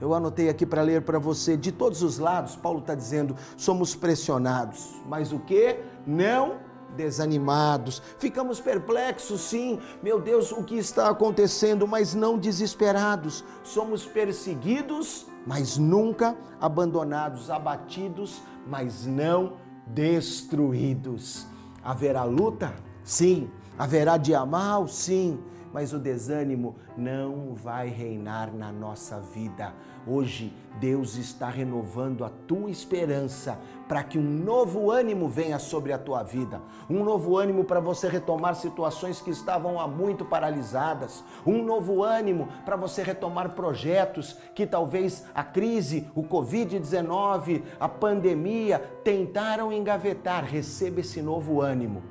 Eu 0.00 0.14
anotei 0.14 0.48
aqui 0.48 0.64
para 0.64 0.82
ler 0.82 1.02
para 1.02 1.18
você. 1.18 1.56
De 1.56 1.72
todos 1.72 2.02
os 2.02 2.18
lados, 2.18 2.54
Paulo 2.54 2.80
está 2.80 2.94
dizendo: 2.94 3.34
somos 3.56 3.94
pressionados, 3.94 4.94
mas 5.06 5.32
o 5.32 5.40
que? 5.40 5.78
Não 6.06 6.68
desanimados. 6.96 8.02
Ficamos 8.18 8.60
perplexos, 8.60 9.42
sim. 9.42 9.78
Meu 10.02 10.20
Deus, 10.20 10.52
o 10.52 10.64
que 10.64 10.76
está 10.76 11.08
acontecendo? 11.08 11.86
Mas 11.86 12.14
não 12.14 12.38
desesperados. 12.38 13.44
Somos 13.62 14.04
perseguidos 14.04 15.26
mas 15.48 15.78
nunca 15.78 16.36
abandonados, 16.60 17.48
abatidos, 17.48 18.42
mas 18.66 19.06
não 19.06 19.54
destruídos. 19.86 21.46
Haverá 21.82 22.22
luta? 22.24 22.74
Sim. 23.02 23.50
Haverá 23.78 24.18
dia 24.18 24.44
mal? 24.44 24.86
Sim 24.86 25.38
mas 25.72 25.92
o 25.92 25.98
desânimo 25.98 26.76
não 26.96 27.54
vai 27.54 27.88
reinar 27.88 28.52
na 28.54 28.72
nossa 28.72 29.20
vida. 29.20 29.74
Hoje, 30.06 30.52
Deus 30.80 31.16
está 31.16 31.48
renovando 31.48 32.24
a 32.24 32.30
tua 32.30 32.70
esperança 32.70 33.58
para 33.86 34.02
que 34.02 34.18
um 34.18 34.22
novo 34.22 34.90
ânimo 34.90 35.28
venha 35.28 35.58
sobre 35.58 35.92
a 35.92 35.98
tua 35.98 36.22
vida, 36.22 36.60
um 36.88 37.02
novo 37.02 37.36
ânimo 37.36 37.64
para 37.64 37.80
você 37.80 38.08
retomar 38.08 38.54
situações 38.54 39.20
que 39.20 39.30
estavam 39.30 39.80
há 39.80 39.88
muito 39.88 40.24
paralisadas, 40.24 41.24
um 41.44 41.62
novo 41.62 42.02
ânimo 42.02 42.48
para 42.64 42.76
você 42.76 43.02
retomar 43.02 43.54
projetos 43.54 44.36
que 44.54 44.66
talvez 44.66 45.24
a 45.34 45.42
crise, 45.42 46.08
o 46.14 46.22
Covid-19, 46.22 47.62
a 47.80 47.88
pandemia 47.88 48.78
tentaram 49.02 49.72
engavetar. 49.72 50.44
Receba 50.44 51.00
esse 51.00 51.20
novo 51.20 51.60
ânimo. 51.60 52.02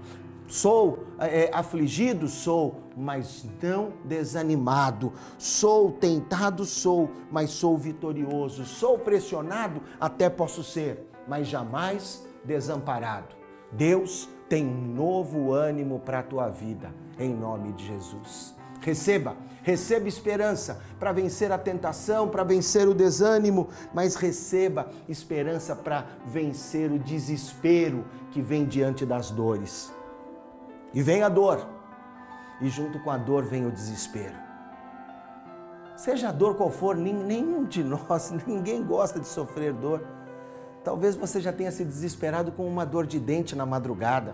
Sou 0.47 1.05
é, 1.19 1.51
afligido? 1.53 2.27
Sou, 2.27 2.79
mas 2.95 3.45
não 3.61 3.91
desanimado. 4.05 5.11
Sou 5.37 5.91
tentado? 5.91 6.63
Sou, 6.63 7.11
mas 7.29 7.49
sou 7.49 7.77
vitorioso. 7.77 8.65
Sou 8.65 8.97
pressionado? 8.97 9.81
Até 9.99 10.29
posso 10.29 10.63
ser, 10.63 11.05
mas 11.27 11.47
jamais 11.47 12.25
desamparado. 12.45 13.35
Deus 13.71 14.29
tem 14.47 14.65
um 14.65 14.93
novo 14.93 15.51
ânimo 15.51 15.99
para 15.99 16.19
a 16.19 16.23
tua 16.23 16.47
vida, 16.47 16.93
em 17.19 17.33
nome 17.33 17.73
de 17.73 17.85
Jesus. 17.85 18.55
Receba, 18.79 19.35
receba 19.63 20.07
esperança 20.07 20.81
para 20.97 21.11
vencer 21.11 21.51
a 21.51 21.57
tentação, 21.57 22.29
para 22.29 22.43
vencer 22.45 22.87
o 22.87 22.93
desânimo, 22.93 23.67
mas 23.93 24.15
receba 24.15 24.89
esperança 25.09 25.75
para 25.75 26.05
vencer 26.25 26.89
o 26.89 26.99
desespero 26.99 28.05
que 28.31 28.41
vem 28.41 28.65
diante 28.65 29.05
das 29.05 29.29
dores. 29.29 29.91
E 30.97 31.01
vem 31.03 31.21
a 31.21 31.29
dor, 31.29 31.63
e 32.59 32.67
junto 32.67 32.97
com 32.97 33.11
a 33.11 33.17
dor 33.19 33.43
vem 33.43 33.67
o 33.67 33.71
desespero. 33.71 34.33
Seja 35.95 36.29
a 36.29 36.31
dor 36.31 36.55
qual 36.55 36.71
for, 36.71 36.95
nenhum 36.95 37.65
de 37.65 37.83
nós, 37.83 38.31
ninguém 38.47 38.83
gosta 38.83 39.19
de 39.19 39.27
sofrer 39.27 39.73
dor. 39.73 40.01
Talvez 40.83 41.15
você 41.15 41.39
já 41.39 41.53
tenha 41.53 41.69
se 41.69 41.85
desesperado 41.85 42.51
com 42.51 42.67
uma 42.67 42.83
dor 42.83 43.05
de 43.05 43.19
dente 43.19 43.55
na 43.55 43.63
madrugada, 43.63 44.33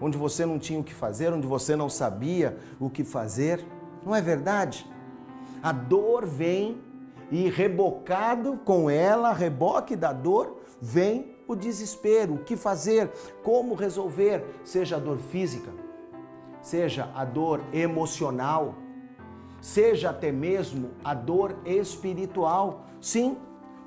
onde 0.00 0.18
você 0.18 0.44
não 0.44 0.58
tinha 0.58 0.80
o 0.80 0.82
que 0.82 0.92
fazer, 0.92 1.32
onde 1.32 1.46
você 1.46 1.76
não 1.76 1.88
sabia 1.88 2.58
o 2.80 2.90
que 2.90 3.04
fazer. 3.04 3.64
Não 4.04 4.12
é 4.12 4.20
verdade? 4.20 4.90
A 5.62 5.70
dor 5.70 6.26
vem 6.26 6.82
e 7.30 7.48
rebocado 7.48 8.58
com 8.64 8.90
ela, 8.90 9.32
reboque 9.32 9.94
da 9.94 10.12
dor, 10.12 10.62
vem 10.82 11.35
o 11.46 11.54
desespero, 11.54 12.34
o 12.34 12.38
que 12.38 12.56
fazer, 12.56 13.10
como 13.42 13.74
resolver, 13.74 14.44
seja 14.64 14.96
a 14.96 14.98
dor 14.98 15.18
física, 15.18 15.70
seja 16.60 17.10
a 17.14 17.24
dor 17.24 17.62
emocional, 17.72 18.74
seja 19.60 20.10
até 20.10 20.32
mesmo 20.32 20.90
a 21.04 21.14
dor 21.14 21.56
espiritual. 21.64 22.84
Sim, 23.00 23.36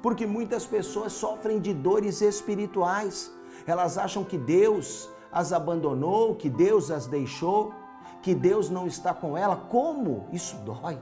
porque 0.02 0.26
muitas 0.26 0.66
pessoas 0.66 1.14
sofrem 1.14 1.60
de 1.60 1.74
dores 1.74 2.22
espirituais. 2.22 3.32
Elas 3.68 3.98
acham 3.98 4.24
que 4.24 4.38
Deus 4.38 5.10
as 5.32 5.52
abandonou, 5.52 6.36
que 6.36 6.50
Deus 6.50 6.90
as 6.90 7.06
deixou, 7.06 7.74
que 8.22 8.34
Deus 8.34 8.70
não 8.70 8.88
está 8.88 9.14
com 9.14 9.38
ela. 9.38 9.56
Como? 9.56 10.28
Isso 10.32 10.56
dói. 10.58 10.98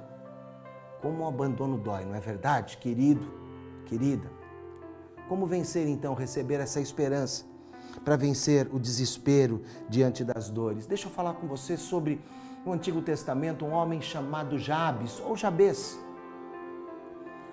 Como 1.01 1.23
o 1.23 1.27
abandono 1.27 1.77
dói, 1.77 2.05
não 2.05 2.15
é 2.15 2.19
verdade, 2.19 2.77
querido, 2.77 3.31
querida? 3.85 4.36
Como 5.27 5.45
vencer 5.45 5.87
então, 5.87 6.13
receber 6.13 6.61
essa 6.61 6.79
esperança 6.79 7.45
para 8.03 8.15
vencer 8.15 8.69
o 8.71 8.79
desespero 8.79 9.61
diante 9.89 10.23
das 10.23 10.49
dores? 10.49 10.87
Deixa 10.87 11.07
eu 11.07 11.11
falar 11.11 11.33
com 11.33 11.47
você 11.47 11.75
sobre 11.75 12.21
no 12.65 12.71
Antigo 12.71 13.01
Testamento 13.01 13.65
um 13.65 13.71
homem 13.71 14.01
chamado 14.01 14.57
Jabes 14.57 15.19
ou 15.19 15.35
Jabes. 15.35 15.99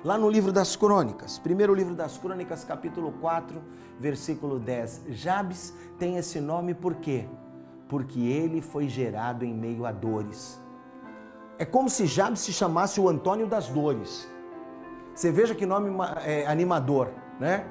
Lá 0.04 0.16
no 0.16 0.28
livro 0.28 0.52
das 0.52 0.76
Crônicas, 0.76 1.38
primeiro 1.38 1.74
livro 1.74 1.94
das 1.94 2.16
Crônicas, 2.18 2.62
capítulo 2.62 3.10
4, 3.20 3.60
versículo 3.98 4.60
10. 4.60 5.06
Jabes 5.08 5.74
tem 5.98 6.16
esse 6.16 6.40
nome 6.40 6.74
por 6.74 6.96
quê? 6.96 7.26
Porque 7.88 8.20
ele 8.20 8.60
foi 8.60 8.88
gerado 8.88 9.44
em 9.44 9.52
meio 9.52 9.84
a 9.84 9.90
dores. 9.90 10.60
É 11.58 11.64
como 11.64 11.88
se 11.88 12.06
Jabes 12.06 12.40
se 12.40 12.52
chamasse 12.52 13.00
o 13.00 13.08
Antônio 13.08 13.46
das 13.46 13.68
Dores. 13.68 14.28
Você 15.14 15.30
veja 15.30 15.54
que 15.54 15.64
nome 15.64 15.90
é, 16.24 16.46
animador 16.46 17.23
né? 17.38 17.66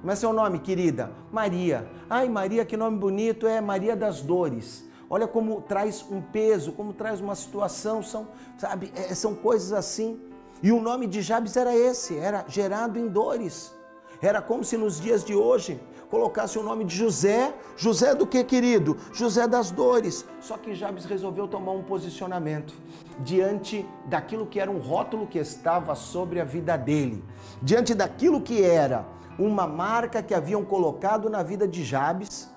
Como 0.00 0.10
é 0.10 0.16
seu 0.16 0.32
nome, 0.32 0.58
querida? 0.58 1.12
Maria. 1.30 1.86
Ai, 2.08 2.28
Maria, 2.28 2.64
que 2.64 2.76
nome 2.76 2.98
bonito, 2.98 3.46
é 3.46 3.60
Maria 3.60 3.94
das 3.94 4.22
Dores. 4.22 4.88
Olha 5.08 5.26
como 5.26 5.60
traz 5.60 6.04
um 6.10 6.20
peso, 6.20 6.72
como 6.72 6.92
traz 6.92 7.20
uma 7.20 7.34
situação, 7.34 8.02
são, 8.02 8.28
sabe, 8.56 8.92
é, 8.94 9.14
são 9.14 9.34
coisas 9.34 9.72
assim. 9.72 10.20
E 10.62 10.72
o 10.72 10.80
nome 10.80 11.06
de 11.06 11.20
Jabes 11.20 11.56
era 11.56 11.74
esse, 11.76 12.16
era 12.16 12.44
gerado 12.48 12.98
em 12.98 13.08
dores. 13.08 13.74
Era 14.22 14.40
como 14.40 14.62
se 14.62 14.76
nos 14.76 15.00
dias 15.00 15.24
de 15.24 15.34
hoje 15.34 15.80
colocasse 16.10 16.58
o 16.58 16.62
nome 16.62 16.84
de 16.84 16.94
José. 16.96 17.54
José 17.76 18.14
do 18.14 18.26
que, 18.26 18.42
querido? 18.42 18.96
José 19.12 19.46
das 19.46 19.70
dores. 19.70 20.26
Só 20.40 20.58
que 20.58 20.74
Jabes 20.74 21.04
resolveu 21.04 21.46
tomar 21.46 21.72
um 21.72 21.82
posicionamento 21.82 22.74
diante 23.20 23.86
daquilo 24.06 24.46
que 24.46 24.58
era 24.58 24.70
um 24.70 24.78
rótulo 24.78 25.26
que 25.26 25.38
estava 25.38 25.94
sobre 25.94 26.40
a 26.40 26.44
vida 26.44 26.76
dele, 26.76 27.24
diante 27.62 27.94
daquilo 27.94 28.40
que 28.40 28.62
era 28.62 29.06
uma 29.38 29.66
marca 29.66 30.22
que 30.22 30.34
haviam 30.34 30.64
colocado 30.64 31.30
na 31.30 31.42
vida 31.42 31.66
de 31.66 31.84
Jabes. 31.84 32.50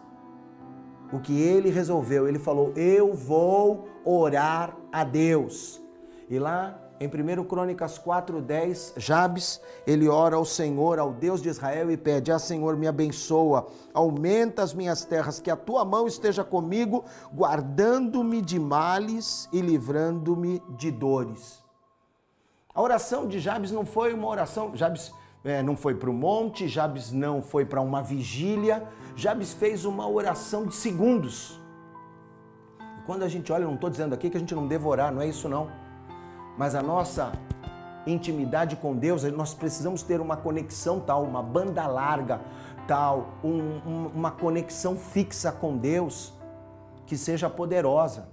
O 1.12 1.20
que 1.20 1.40
ele 1.40 1.70
resolveu? 1.70 2.28
Ele 2.28 2.40
falou: 2.40 2.74
Eu 2.76 3.14
vou 3.14 3.88
orar 4.04 4.76
a 4.92 5.04
Deus. 5.04 5.82
E 6.28 6.40
lá 6.40 6.83
em 7.04 7.08
1 7.08 7.44
Crônicas 7.44 7.98
4:10, 8.00 8.94
Jabes, 8.96 9.60
ele 9.86 10.08
ora 10.08 10.38
ao 10.38 10.46
Senhor, 10.46 11.00
ao 11.00 11.12
Deus 11.12 11.42
de 11.42 11.50
Israel 11.50 11.92
e 11.92 11.98
pede: 11.98 12.32
"Ah, 12.32 12.40
Senhor, 12.40 12.78
me 12.78 12.88
abençoa, 12.88 13.68
aumenta 13.94 14.64
as 14.64 14.74
minhas 14.74 15.04
terras, 15.04 15.42
que 15.42 15.52
a 15.52 15.56
tua 15.56 15.84
mão 15.84 16.08
esteja 16.08 16.44
comigo, 16.44 17.04
guardando-me 17.36 18.42
de 18.42 18.58
males 18.58 19.50
e 19.52 19.60
livrando-me 19.60 20.62
de 20.78 20.92
dores." 20.92 21.62
A 22.74 22.82
oração 22.82 23.28
de 23.28 23.40
Jabes 23.40 23.72
não 23.72 23.86
foi 23.86 24.14
uma 24.14 24.28
oração, 24.28 24.76
Jabes 24.76 25.14
é, 25.44 25.62
não 25.62 25.76
foi 25.76 25.94
para 25.94 26.10
o 26.10 26.14
monte, 26.14 26.68
Jabes 26.68 27.12
não 27.12 27.42
foi 27.42 27.66
para 27.66 27.82
uma 27.82 28.02
vigília, 28.02 28.88
Jabes 29.16 29.54
fez 29.54 29.84
uma 29.84 30.08
oração 30.08 30.66
de 30.66 30.74
segundos. 30.74 31.60
E 32.80 33.06
quando 33.06 33.24
a 33.24 33.28
gente 33.28 33.52
olha, 33.52 33.66
não 33.66 33.76
estou 33.76 33.90
dizendo 33.90 34.16
aqui 34.16 34.30
que 34.30 34.38
a 34.38 34.40
gente 34.40 34.56
não 34.56 34.68
devorar, 34.68 35.12
não 35.12 35.22
é 35.22 35.28
isso 35.28 35.50
não 35.50 35.83
mas 36.58 36.76
a 36.76 36.82
nossa 36.82 37.32
intimidade 38.06 38.76
com 38.76 38.96
Deus, 38.96 39.24
nós 39.24 39.54
precisamos 39.54 40.04
ter 40.04 40.20
uma 40.20 40.36
conexão 40.36 41.00
tal, 41.00 41.24
uma 41.24 41.42
banda 41.42 41.86
larga 41.88 42.42
tal, 42.88 43.36
um, 43.44 43.80
um, 43.88 44.12
uma 44.14 44.32
conexão 44.32 44.96
fixa 44.96 45.52
com 45.52 45.78
Deus 45.78 46.34
que 47.06 47.18
seja 47.18 47.50
poderosa. 47.50 48.28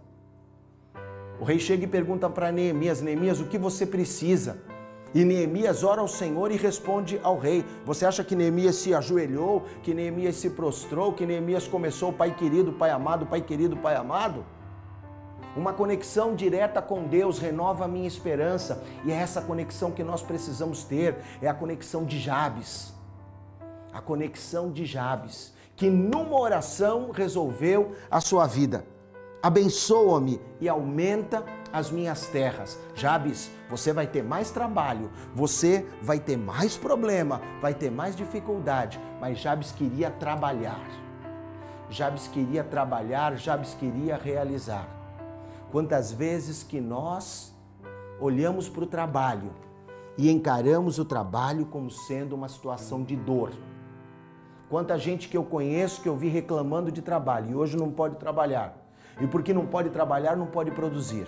O 1.41 1.45
rei 1.45 1.59
chega 1.59 1.85
e 1.85 1.87
pergunta 1.87 2.29
para 2.29 2.53
Neemias: 2.53 3.01
Neemias, 3.01 3.41
o 3.41 3.47
que 3.47 3.59
você 3.59 3.87
precisa? 3.87 4.59
E 5.13 5.25
Neemias 5.25 5.83
ora 5.83 6.01
ao 6.01 6.07
Senhor 6.07 6.53
e 6.53 6.57
responde 6.57 7.19
ao 7.23 7.37
rei. 7.37 7.65
Você 7.85 8.07
acha 8.07 8.23
que 8.23 8.37
Neemias 8.37 8.77
se 8.77 8.95
ajoelhou, 8.95 9.65
que 9.83 9.93
Neemias 9.93 10.37
se 10.37 10.51
prostrou, 10.51 11.13
que 11.13 11.27
Neemias 11.27 11.67
começou, 11.67 12.13
Pai 12.13 12.35
querido, 12.35 12.73
Pai 12.73 12.91
amado, 12.91 13.27
Pai 13.27 13.41
querido, 13.41 13.77
Pai 13.77 13.97
amado? 13.97 14.45
Uma 15.57 15.73
conexão 15.73 16.35
direta 16.37 16.81
com 16.81 17.09
Deus 17.09 17.39
renova 17.39 17.85
a 17.85 17.89
minha 17.89 18.07
esperança 18.07 18.83
e 19.05 19.11
é 19.11 19.17
essa 19.17 19.41
conexão 19.41 19.91
que 19.91 20.05
nós 20.05 20.23
precisamos 20.23 20.85
ter, 20.85 21.17
é 21.43 21.49
a 21.49 21.55
conexão 21.55 22.05
de 22.05 22.21
Jabes. 22.21 22.95
A 23.93 24.01
conexão 24.01 24.71
de 24.71 24.87
Jabes, 24.87 25.53
que 25.75 25.91
numa 25.91 26.39
oração 26.39 27.11
resolveu 27.11 27.97
a 28.09 28.21
sua 28.21 28.47
vida. 28.47 28.85
Abençoa-me 29.43 30.41
e 30.61 30.69
aumenta 30.69 31.45
as 31.73 31.91
minhas 31.91 32.27
terras. 32.27 32.79
Jabes, 32.95 33.51
você 33.69 33.93
vai 33.93 34.07
ter 34.07 34.23
mais 34.23 34.53
trabalho, 34.53 35.11
você 35.35 35.85
vai 36.03 36.21
ter 36.21 36.37
mais 36.37 36.77
problema, 36.77 37.41
vai 37.61 37.75
ter 37.75 37.91
mais 37.91 38.15
dificuldade, 38.15 39.01
mas 39.21 39.39
Jabes 39.39 39.73
queria 39.73 40.11
trabalhar. 40.11 40.87
Jabes 41.89 42.29
queria 42.29 42.63
trabalhar, 42.63 43.35
Jabes 43.37 43.75
queria 43.75 44.17
realizar. 44.17 45.00
Quantas 45.71 46.13
vezes 46.13 46.63
que 46.63 46.81
nós 46.81 47.55
olhamos 48.21 48.69
para 48.69 48.85
o 48.85 48.87
trabalho 48.87 49.51
e 50.19 50.31
encaramos 50.31 50.99
o 50.99 51.05
trabalho 51.05 51.65
como 51.65 51.91
sendo 51.91 52.35
uma 52.35 52.49
situação 52.49 53.03
de 53.03 53.17
dor. 53.17 53.53
Quanta 54.69 54.99
gente 54.99 55.29
que 55.29 55.37
eu 55.37 55.43
conheço 55.43 56.03
que 56.03 56.09
eu 56.09 56.17
vi 56.17 56.29
reclamando 56.29 56.93
de 56.93 57.01
trabalho 57.01 57.51
e 57.51 57.55
hoje 57.55 57.77
não 57.77 57.91
pode 57.91 58.17
trabalhar. 58.17 58.77
E 59.21 59.27
porque 59.27 59.53
não 59.53 59.67
pode 59.67 59.91
trabalhar, 59.91 60.37
não 60.37 60.47
pode 60.47 60.71
produzir. 60.71 61.27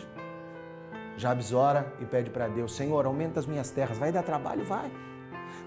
Jabes 1.17 1.53
ora 1.53 1.93
e 2.01 2.05
pede 2.05 2.31
para 2.31 2.49
Deus: 2.49 2.75
Senhor, 2.75 3.05
aumenta 3.07 3.41
as 3.41 3.47
minhas 3.47 3.71
terras. 3.71 3.99
Vai 3.99 4.13
dar 4.13 4.23
trabalho? 4.23 4.65
Vai. 4.65 4.91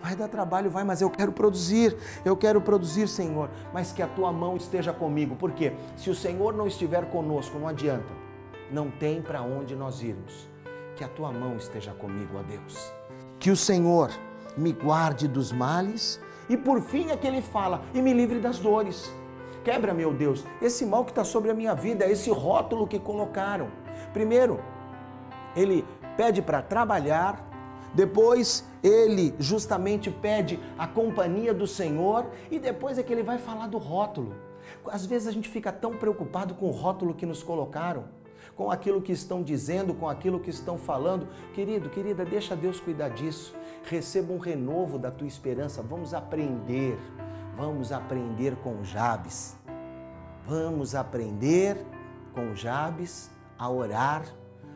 Vai 0.02 0.16
dar 0.16 0.28
trabalho, 0.28 0.70
vai, 0.70 0.84
mas 0.84 1.02
eu 1.02 1.10
quero 1.10 1.32
produzir. 1.32 1.96
Eu 2.24 2.36
quero 2.38 2.62
produzir, 2.62 3.08
Senhor. 3.08 3.50
Mas 3.74 3.92
que 3.92 4.02
a 4.02 4.08
tua 4.08 4.32
mão 4.32 4.56
esteja 4.56 4.94
comigo. 4.94 5.36
Porque 5.36 5.74
se 5.96 6.10
o 6.10 6.16
Senhor 6.16 6.54
não 6.54 6.68
estiver 6.68 7.10
conosco, 7.10 7.58
não 7.58 7.68
adianta 7.68 8.25
não 8.72 8.90
tem 8.90 9.22
para 9.22 9.42
onde 9.42 9.76
nós 9.76 10.02
irmos. 10.02 10.48
Que 10.96 11.04
a 11.04 11.08
tua 11.08 11.32
mão 11.32 11.58
esteja 11.58 11.92
comigo, 11.94 12.38
ó 12.38 12.44
Deus. 12.44 12.94
Que 13.40 13.52
o 13.52 13.56
Senhor 13.56 14.12
me 14.58 14.72
guarde 14.72 15.28
dos 15.28 15.52
males 15.52 16.20
e 16.48 16.56
por 16.56 16.82
fim 16.82 17.10
é 17.10 17.18
que 17.18 17.26
ele 17.26 17.42
fala, 17.42 17.82
e 17.94 18.02
me 18.02 18.14
livre 18.14 18.40
das 18.40 18.60
dores. 18.60 19.12
Quebra, 19.64 19.94
meu 19.94 20.14
Deus, 20.14 20.46
esse 20.62 20.86
mal 20.86 21.04
que 21.04 21.12
está 21.12 21.24
sobre 21.24 21.50
a 21.50 21.54
minha 21.54 21.74
vida, 21.74 22.06
esse 22.08 22.30
rótulo 22.30 22.88
que 22.88 23.00
colocaram. 23.00 23.70
Primeiro, 24.14 24.60
ele 25.56 25.84
pede 26.16 26.42
para 26.42 26.62
trabalhar, 26.62 27.44
depois 27.96 28.64
ele 28.84 29.34
justamente 29.40 30.12
pede 30.12 30.60
a 30.78 30.86
companhia 30.86 31.52
do 31.52 31.66
Senhor 31.66 32.28
e 32.52 32.60
depois 32.60 33.00
é 33.00 33.04
que 33.04 33.12
ele 33.12 33.24
vai 33.24 33.40
falar 33.40 33.68
do 33.68 33.80
rótulo. 33.80 34.36
Às 34.88 35.06
vezes 35.06 35.28
a 35.28 35.32
gente 35.32 35.50
fica 35.50 35.72
tão 35.72 35.94
preocupado 35.94 36.54
com 36.54 36.68
o 36.68 36.72
rótulo 36.72 37.16
que 37.16 37.26
nos 37.26 37.42
colocaram 37.42 38.06
com 38.56 38.72
aquilo 38.72 39.02
que 39.02 39.12
estão 39.12 39.44
dizendo, 39.44 39.94
com 39.94 40.08
aquilo 40.08 40.40
que 40.40 40.50
estão 40.50 40.78
falando. 40.78 41.28
Querido, 41.54 41.90
querida, 41.90 42.24
deixa 42.24 42.56
Deus 42.56 42.80
cuidar 42.80 43.10
disso. 43.10 43.54
Receba 43.84 44.32
um 44.32 44.38
renovo 44.38 44.98
da 44.98 45.12
tua 45.12 45.28
esperança. 45.28 45.84
Vamos 45.84 46.14
aprender. 46.14 46.98
Vamos 47.58 47.92
aprender 47.92 48.56
com 48.58 48.84
Jabes. 48.84 49.58
Vamos 50.48 50.96
aprender 50.96 51.78
com 52.34 52.56
Jabes 52.56 53.30
a 53.58 53.70
orar, 53.70 54.26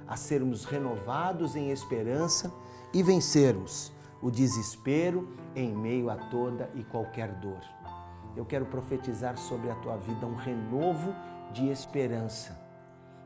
a 0.08 0.16
sermos 0.16 0.66
renovados 0.66 1.56
em 1.56 1.70
esperança 1.72 2.52
e 2.94 3.04
vencermos 3.04 3.92
o 4.22 4.30
desespero 4.30 5.30
em 5.56 5.74
meio 5.74 6.10
a 6.10 6.16
toda 6.16 6.70
e 6.76 6.84
qualquer 6.84 7.32
dor. 7.36 7.62
Eu 8.36 8.46
quero 8.46 8.66
profetizar 8.66 9.38
sobre 9.38 9.70
a 9.70 9.76
tua 9.76 9.98
vida 9.98 10.26
um 10.26 10.36
renovo 10.36 11.14
de 11.54 11.70
esperança 11.70 12.69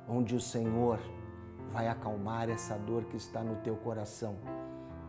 onde 0.07 0.35
o 0.35 0.39
Senhor 0.39 0.99
vai 1.71 1.87
acalmar 1.87 2.49
essa 2.49 2.77
dor 2.77 3.05
que 3.05 3.17
está 3.17 3.43
no 3.43 3.55
teu 3.57 3.75
coração. 3.75 4.35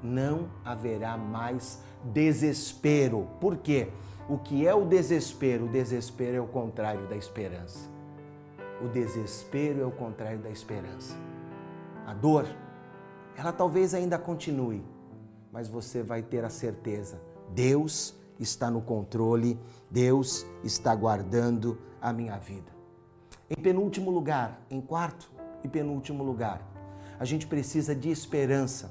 Não 0.02 0.50
haverá 0.64 1.16
mais 1.16 1.80
desespero. 2.04 3.28
Por 3.40 3.56
quê? 3.56 3.90
O 4.28 4.38
que 4.38 4.66
é 4.66 4.74
o 4.74 4.84
desespero? 4.84 5.66
O 5.66 5.68
desespero 5.68 6.36
é 6.36 6.40
o 6.40 6.46
contrário 6.46 7.06
da 7.06 7.16
esperança. 7.16 7.88
O 8.82 8.88
desespero 8.88 9.82
é 9.82 9.86
o 9.86 9.90
contrário 9.90 10.38
da 10.38 10.50
esperança. 10.50 11.14
A 12.06 12.12
dor, 12.12 12.46
ela 13.36 13.52
talvez 13.52 13.94
ainda 13.94 14.18
continue, 14.18 14.84
mas 15.52 15.68
você 15.68 16.02
vai 16.02 16.22
ter 16.22 16.44
a 16.44 16.50
certeza: 16.50 17.20
Deus 17.50 18.14
está 18.38 18.70
no 18.70 18.80
controle, 18.80 19.58
Deus 19.90 20.46
está 20.62 20.94
guardando 20.94 21.78
a 22.00 22.12
minha 22.12 22.38
vida. 22.38 22.73
Em 23.50 23.56
penúltimo 23.56 24.10
lugar, 24.10 24.60
em 24.70 24.80
quarto 24.80 25.30
e 25.62 25.68
penúltimo 25.68 26.24
lugar, 26.24 26.62
a 27.18 27.24
gente 27.24 27.46
precisa 27.46 27.94
de 27.94 28.10
esperança 28.10 28.90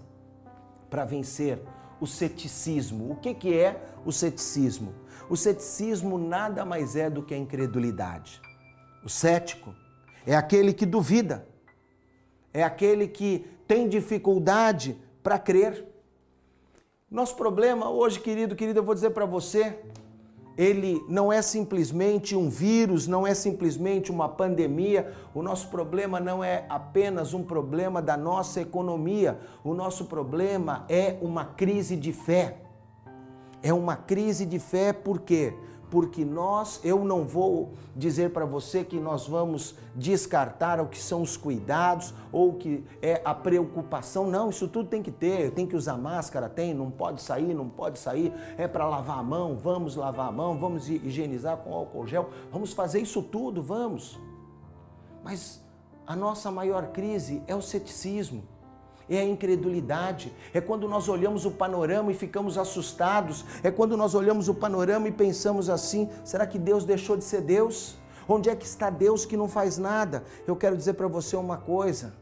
para 0.89 1.05
vencer 1.05 1.59
o 1.99 2.05
ceticismo. 2.05 3.11
O 3.11 3.15
que, 3.15 3.33
que 3.33 3.57
é 3.57 3.81
o 4.05 4.11
ceticismo? 4.11 4.93
O 5.29 5.35
ceticismo 5.35 6.17
nada 6.17 6.63
mais 6.63 6.95
é 6.95 7.09
do 7.09 7.23
que 7.23 7.33
a 7.33 7.37
incredulidade. 7.37 8.41
O 9.03 9.09
cético 9.09 9.73
é 10.25 10.35
aquele 10.35 10.73
que 10.73 10.85
duvida, 10.85 11.47
é 12.53 12.63
aquele 12.63 13.07
que 13.07 13.47
tem 13.67 13.89
dificuldade 13.89 14.97
para 15.23 15.39
crer. 15.39 15.85
Nosso 17.09 17.35
problema 17.35 17.89
hoje, 17.89 18.19
querido, 18.19 18.55
querida, 18.55 18.79
eu 18.79 18.83
vou 18.83 18.93
dizer 18.93 19.09
para 19.09 19.25
você, 19.25 19.79
ele 20.57 21.03
não 21.09 21.33
é 21.33 21.41
simplesmente 21.41 22.35
um 22.35 22.49
vírus, 22.49 23.07
não 23.07 23.25
é 23.25 23.33
simplesmente 23.33 24.11
uma 24.11 24.29
pandemia. 24.29 25.13
O 25.33 25.41
nosso 25.41 25.69
problema 25.69 26.19
não 26.19 26.43
é 26.43 26.65
apenas 26.69 27.33
um 27.33 27.43
problema 27.43 28.01
da 28.01 28.15
nossa 28.15 28.61
economia. 28.61 29.39
O 29.63 29.73
nosso 29.73 30.05
problema 30.05 30.85
é 30.87 31.17
uma 31.21 31.45
crise 31.45 31.95
de 31.95 32.11
fé. 32.11 32.57
É 33.63 33.73
uma 33.73 33.95
crise 33.95 34.45
de 34.45 34.59
fé 34.59 34.93
por 34.93 35.21
quê? 35.21 35.55
Porque 35.93 36.25
nós, 36.25 36.79
eu 36.83 37.05
não 37.05 37.23
vou 37.23 37.73
dizer 37.95 38.31
para 38.31 38.47
você 38.47 38.83
que 38.83 38.99
nós 38.99 39.27
vamos 39.27 39.75
descartar 39.93 40.81
o 40.81 40.87
que 40.87 40.97
são 40.97 41.21
os 41.21 41.37
cuidados 41.37 42.15
ou 42.31 42.49
o 42.49 42.53
que 42.55 42.83
é 42.99 43.21
a 43.23 43.31
preocupação. 43.31 44.27
Não, 44.27 44.49
isso 44.49 44.67
tudo 44.67 44.89
tem 44.89 45.03
que 45.03 45.11
ter, 45.11 45.51
tem 45.51 45.67
que 45.67 45.75
usar 45.75 45.95
máscara, 45.95 46.49
tem, 46.49 46.73
não 46.73 46.89
pode 46.89 47.21
sair, 47.21 47.53
não 47.53 47.69
pode 47.69 47.99
sair, 47.99 48.33
é 48.57 48.67
para 48.67 48.87
lavar 48.87 49.19
a 49.19 49.23
mão, 49.23 49.55
vamos 49.55 49.95
lavar 49.95 50.29
a 50.29 50.31
mão, 50.31 50.57
vamos 50.57 50.89
higienizar 50.89 51.57
com 51.57 51.71
álcool 51.71 52.07
gel, 52.07 52.27
vamos 52.51 52.73
fazer 52.73 52.99
isso 52.99 53.21
tudo, 53.21 53.61
vamos. 53.61 54.19
Mas 55.23 55.63
a 56.07 56.15
nossa 56.15 56.49
maior 56.49 56.87
crise 56.87 57.43
é 57.45 57.55
o 57.55 57.61
ceticismo 57.61 58.43
é 59.09 59.19
a 59.19 59.23
incredulidade, 59.23 60.33
é 60.53 60.61
quando 60.61 60.87
nós 60.87 61.09
olhamos 61.09 61.45
o 61.45 61.51
panorama 61.51 62.11
e 62.11 62.15
ficamos 62.15 62.57
assustados, 62.57 63.45
é 63.63 63.69
quando 63.69 63.97
nós 63.97 64.15
olhamos 64.15 64.47
o 64.47 64.55
panorama 64.55 65.07
e 65.07 65.11
pensamos 65.11 65.69
assim: 65.69 66.09
será 66.23 66.47
que 66.47 66.57
Deus 66.57 66.85
deixou 66.85 67.17
de 67.17 67.23
ser 67.23 67.41
Deus? 67.41 67.97
Onde 68.27 68.49
é 68.49 68.55
que 68.55 68.65
está 68.65 68.89
Deus 68.89 69.25
que 69.25 69.35
não 69.35 69.47
faz 69.47 69.77
nada? 69.77 70.23
Eu 70.47 70.55
quero 70.55 70.77
dizer 70.77 70.93
para 70.93 71.07
você 71.07 71.35
uma 71.35 71.57
coisa: 71.57 72.13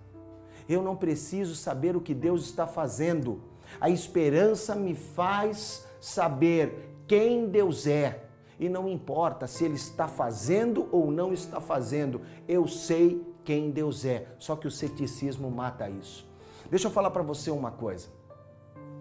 eu 0.68 0.82
não 0.82 0.96
preciso 0.96 1.56
saber 1.56 1.96
o 1.96 2.02
que 2.02 2.14
Deus 2.14 2.46
está 2.46 2.66
fazendo, 2.66 3.42
a 3.80 3.90
esperança 3.90 4.76
me 4.76 4.96
faz 4.96 5.86
saber 6.00 6.96
quem 7.08 7.48
Deus 7.48 7.88
é. 7.88 8.26
E 8.60 8.70
não 8.70 8.88
importa 8.88 9.48
se 9.48 9.66
Ele 9.66 9.76
está 9.76 10.08
fazendo 10.08 10.88
ou 10.92 11.12
não 11.12 11.34
está 11.34 11.60
fazendo, 11.60 12.22
eu 12.48 12.68
sei 12.68 13.26
quem 13.44 13.72
Deus 13.72 14.06
é. 14.06 14.28
Só 14.38 14.56
que 14.56 14.68
o 14.68 14.72
ceticismo 14.72 15.50
mata 15.50 15.90
isso. 15.90 16.31
Deixa 16.72 16.88
eu 16.88 16.92
falar 16.92 17.12
para 17.12 17.22
você 17.22 17.52
uma 17.52 17.70
coisa. 17.70 18.08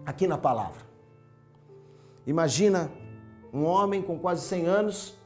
Aqui 0.05 0.27
na 0.27 0.37
palavra. 0.37 0.81
Imagina 2.27 2.91
um 3.53 3.63
homem 3.63 4.01
com 4.01 4.19
quase 4.19 4.41
100 4.41 4.65
anos 4.65 5.17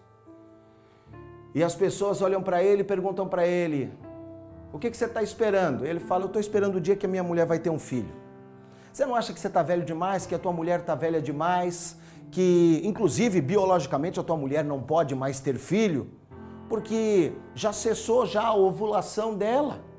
e 1.55 1.63
as 1.63 1.73
pessoas 1.73 2.21
olham 2.21 2.43
para 2.43 2.61
ele 2.63 2.81
e 2.81 2.83
perguntam 2.83 3.27
para 3.27 3.47
ele: 3.47 3.91
O 4.71 4.77
que, 4.77 4.91
que 4.91 4.95
você 4.95 5.05
está 5.05 5.23
esperando? 5.23 5.87
Ele 5.87 5.99
fala: 5.99 6.25
Eu 6.25 6.27
estou 6.27 6.39
esperando 6.39 6.75
o 6.75 6.81
dia 6.81 6.95
que 6.95 7.07
a 7.07 7.09
minha 7.09 7.23
mulher 7.23 7.47
vai 7.47 7.57
ter 7.57 7.71
um 7.71 7.79
filho. 7.79 8.13
Você 8.93 9.03
não 9.07 9.15
acha 9.15 9.33
que 9.33 9.39
você 9.39 9.47
está 9.47 9.63
velho 9.63 9.83
demais, 9.83 10.27
que 10.27 10.35
a 10.35 10.39
tua 10.39 10.53
mulher 10.53 10.81
está 10.81 10.93
velha 10.93 11.19
demais, 11.19 11.97
que 12.29 12.79
inclusive 12.83 13.41
biologicamente 13.41 14.19
a 14.19 14.23
tua 14.23 14.37
mulher 14.37 14.63
não 14.63 14.79
pode 14.79 15.15
mais 15.15 15.39
ter 15.39 15.57
filho, 15.57 16.11
porque 16.69 17.33
já 17.55 17.73
cessou 17.73 18.23
já 18.27 18.43
a 18.43 18.55
ovulação 18.55 19.35
dela? 19.35 19.94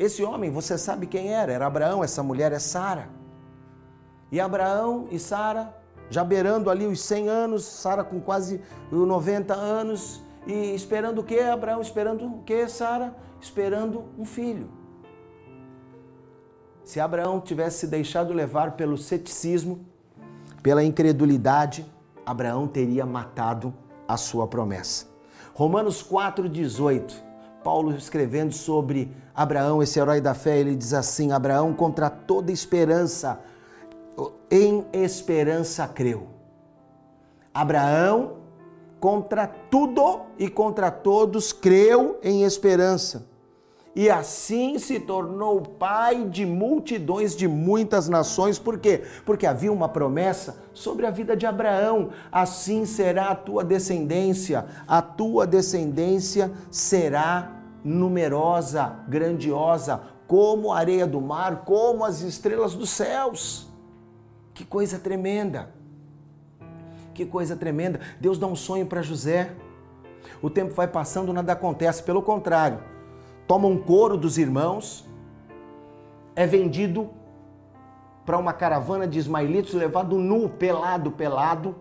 Esse 0.00 0.24
homem, 0.24 0.50
você 0.50 0.78
sabe 0.78 1.06
quem 1.06 1.34
era? 1.34 1.52
Era 1.52 1.66
Abraão, 1.66 2.02
essa 2.02 2.22
mulher 2.22 2.52
é 2.52 2.58
Sara. 2.58 3.10
E 4.32 4.40
Abraão 4.40 5.06
e 5.10 5.18
Sara, 5.18 5.76
já 6.08 6.24
beirando 6.24 6.70
ali 6.70 6.86
os 6.86 7.02
100 7.02 7.28
anos, 7.28 7.66
Sara 7.66 8.02
com 8.02 8.18
quase 8.18 8.62
90 8.90 9.52
anos, 9.52 10.22
e 10.46 10.74
esperando 10.74 11.18
o 11.18 11.22
que, 11.22 11.38
Abraão? 11.38 11.82
Esperando 11.82 12.24
o 12.24 12.42
que, 12.44 12.66
Sara? 12.66 13.14
Esperando 13.42 14.06
um 14.16 14.24
filho. 14.24 14.70
Se 16.82 16.98
Abraão 16.98 17.38
tivesse 17.38 17.86
deixado 17.86 18.32
levar 18.32 18.76
pelo 18.76 18.96
ceticismo, 18.96 19.84
pela 20.62 20.82
incredulidade, 20.82 21.84
Abraão 22.24 22.66
teria 22.66 23.04
matado 23.04 23.74
a 24.08 24.16
sua 24.16 24.46
promessa. 24.46 25.06
Romanos 25.52 26.02
4,18 26.02 27.28
Paulo 27.62 27.94
escrevendo 27.96 28.52
sobre 28.52 29.14
Abraão, 29.34 29.82
esse 29.82 29.98
herói 29.98 30.20
da 30.20 30.34
fé, 30.34 30.58
ele 30.58 30.74
diz 30.74 30.92
assim: 30.92 31.32
Abraão, 31.32 31.72
contra 31.72 32.10
toda 32.10 32.52
esperança, 32.52 33.40
em 34.50 34.84
esperança 34.92 35.86
creu. 35.88 36.26
Abraão, 37.52 38.38
contra 38.98 39.46
tudo 39.46 40.22
e 40.38 40.48
contra 40.48 40.90
todos, 40.90 41.52
creu 41.52 42.18
em 42.22 42.44
esperança 42.44 43.29
e 43.94 44.08
assim 44.08 44.78
se 44.78 45.00
tornou 45.00 45.60
pai 45.62 46.24
de 46.24 46.46
multidões 46.46 47.34
de 47.34 47.48
muitas 47.48 48.08
nações. 48.08 48.58
Por 48.58 48.78
quê? 48.78 49.02
Porque 49.24 49.46
havia 49.46 49.72
uma 49.72 49.88
promessa 49.88 50.62
sobre 50.72 51.06
a 51.06 51.10
vida 51.10 51.36
de 51.36 51.44
Abraão: 51.44 52.10
assim 52.30 52.84
será 52.84 53.30
a 53.30 53.34
tua 53.34 53.64
descendência, 53.64 54.66
a 54.86 55.02
tua 55.02 55.46
descendência 55.46 56.52
será 56.70 57.56
numerosa, 57.82 59.00
grandiosa, 59.08 60.00
como 60.26 60.72
a 60.72 60.78
areia 60.78 61.06
do 61.06 61.20
mar, 61.20 61.64
como 61.64 62.04
as 62.04 62.20
estrelas 62.20 62.74
dos 62.74 62.90
céus. 62.90 63.68
Que 64.54 64.64
coisa 64.64 64.98
tremenda! 64.98 65.74
Que 67.12 67.26
coisa 67.26 67.56
tremenda! 67.56 67.98
Deus 68.20 68.38
dá 68.38 68.46
um 68.46 68.54
sonho 68.54 68.86
para 68.86 69.02
José. 69.02 69.50
O 70.40 70.48
tempo 70.48 70.74
vai 70.74 70.86
passando, 70.86 71.32
nada 71.32 71.54
acontece, 71.54 72.02
pelo 72.02 72.22
contrário 72.22 72.99
toma 73.50 73.66
um 73.66 73.76
couro 73.76 74.16
dos 74.16 74.38
irmãos, 74.38 75.04
é 76.36 76.46
vendido 76.46 77.10
para 78.24 78.38
uma 78.38 78.52
caravana 78.52 79.08
de 79.08 79.18
ismaelitas, 79.18 79.74
levado 79.74 80.16
nu, 80.18 80.48
pelado, 80.48 81.10
pelado, 81.10 81.74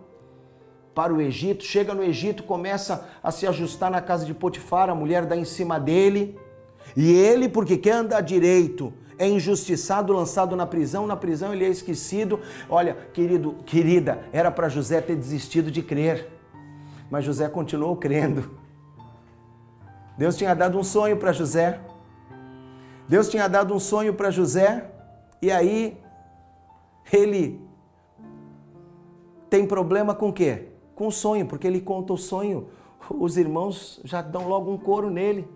para 0.95 1.13
o 1.13 1.21
Egito. 1.21 1.63
Chega 1.63 1.93
no 1.93 2.01
Egito, 2.01 2.41
começa 2.41 3.07
a 3.21 3.29
se 3.29 3.45
ajustar 3.45 3.91
na 3.91 4.01
casa 4.01 4.25
de 4.25 4.33
Potifar, 4.33 4.89
a 4.89 4.95
mulher 4.95 5.27
dá 5.27 5.37
em 5.37 5.45
cima 5.45 5.79
dele. 5.79 6.39
E 6.97 7.13
ele, 7.13 7.47
porque 7.47 7.77
quer 7.77 7.91
andar 7.91 8.21
direito, 8.21 8.91
é 9.19 9.29
injustiçado, 9.29 10.11
lançado 10.11 10.55
na 10.55 10.65
prisão, 10.65 11.05
na 11.05 11.15
prisão 11.15 11.53
ele 11.53 11.65
é 11.65 11.69
esquecido. 11.69 12.39
Olha, 12.67 12.97
querido, 13.13 13.57
querida, 13.63 14.23
era 14.33 14.49
para 14.49 14.69
José 14.69 15.01
ter 15.01 15.15
desistido 15.15 15.69
de 15.69 15.83
crer, 15.83 16.31
mas 17.11 17.23
José 17.23 17.47
continuou 17.47 17.95
crendo. 17.95 18.58
Deus 20.19 20.35
tinha 20.35 20.53
dado 20.53 20.77
um 20.77 20.83
sonho 20.83 21.15
para 21.15 21.31
José. 21.31 21.79
Deus 23.07 23.29
tinha 23.29 23.47
dado 23.47 23.73
um 23.73 23.79
sonho 23.79 24.13
para 24.13 24.29
José 24.29 24.91
e 25.41 25.49
aí 25.49 25.97
ele 27.09 27.61
tem 29.49 29.65
problema 29.65 30.13
com 30.13 30.27
o 30.27 30.33
quê? 30.33 30.73
Com 30.93 31.07
o 31.07 31.11
sonho, 31.11 31.45
porque 31.45 31.65
ele 31.65 31.79
conta 31.79 32.11
o 32.11 32.17
sonho, 32.17 32.67
os 33.09 33.37
irmãos 33.37 34.01
já 34.03 34.21
dão 34.21 34.45
logo 34.45 34.69
um 34.69 34.77
coro 34.77 35.09
nele. 35.09 35.47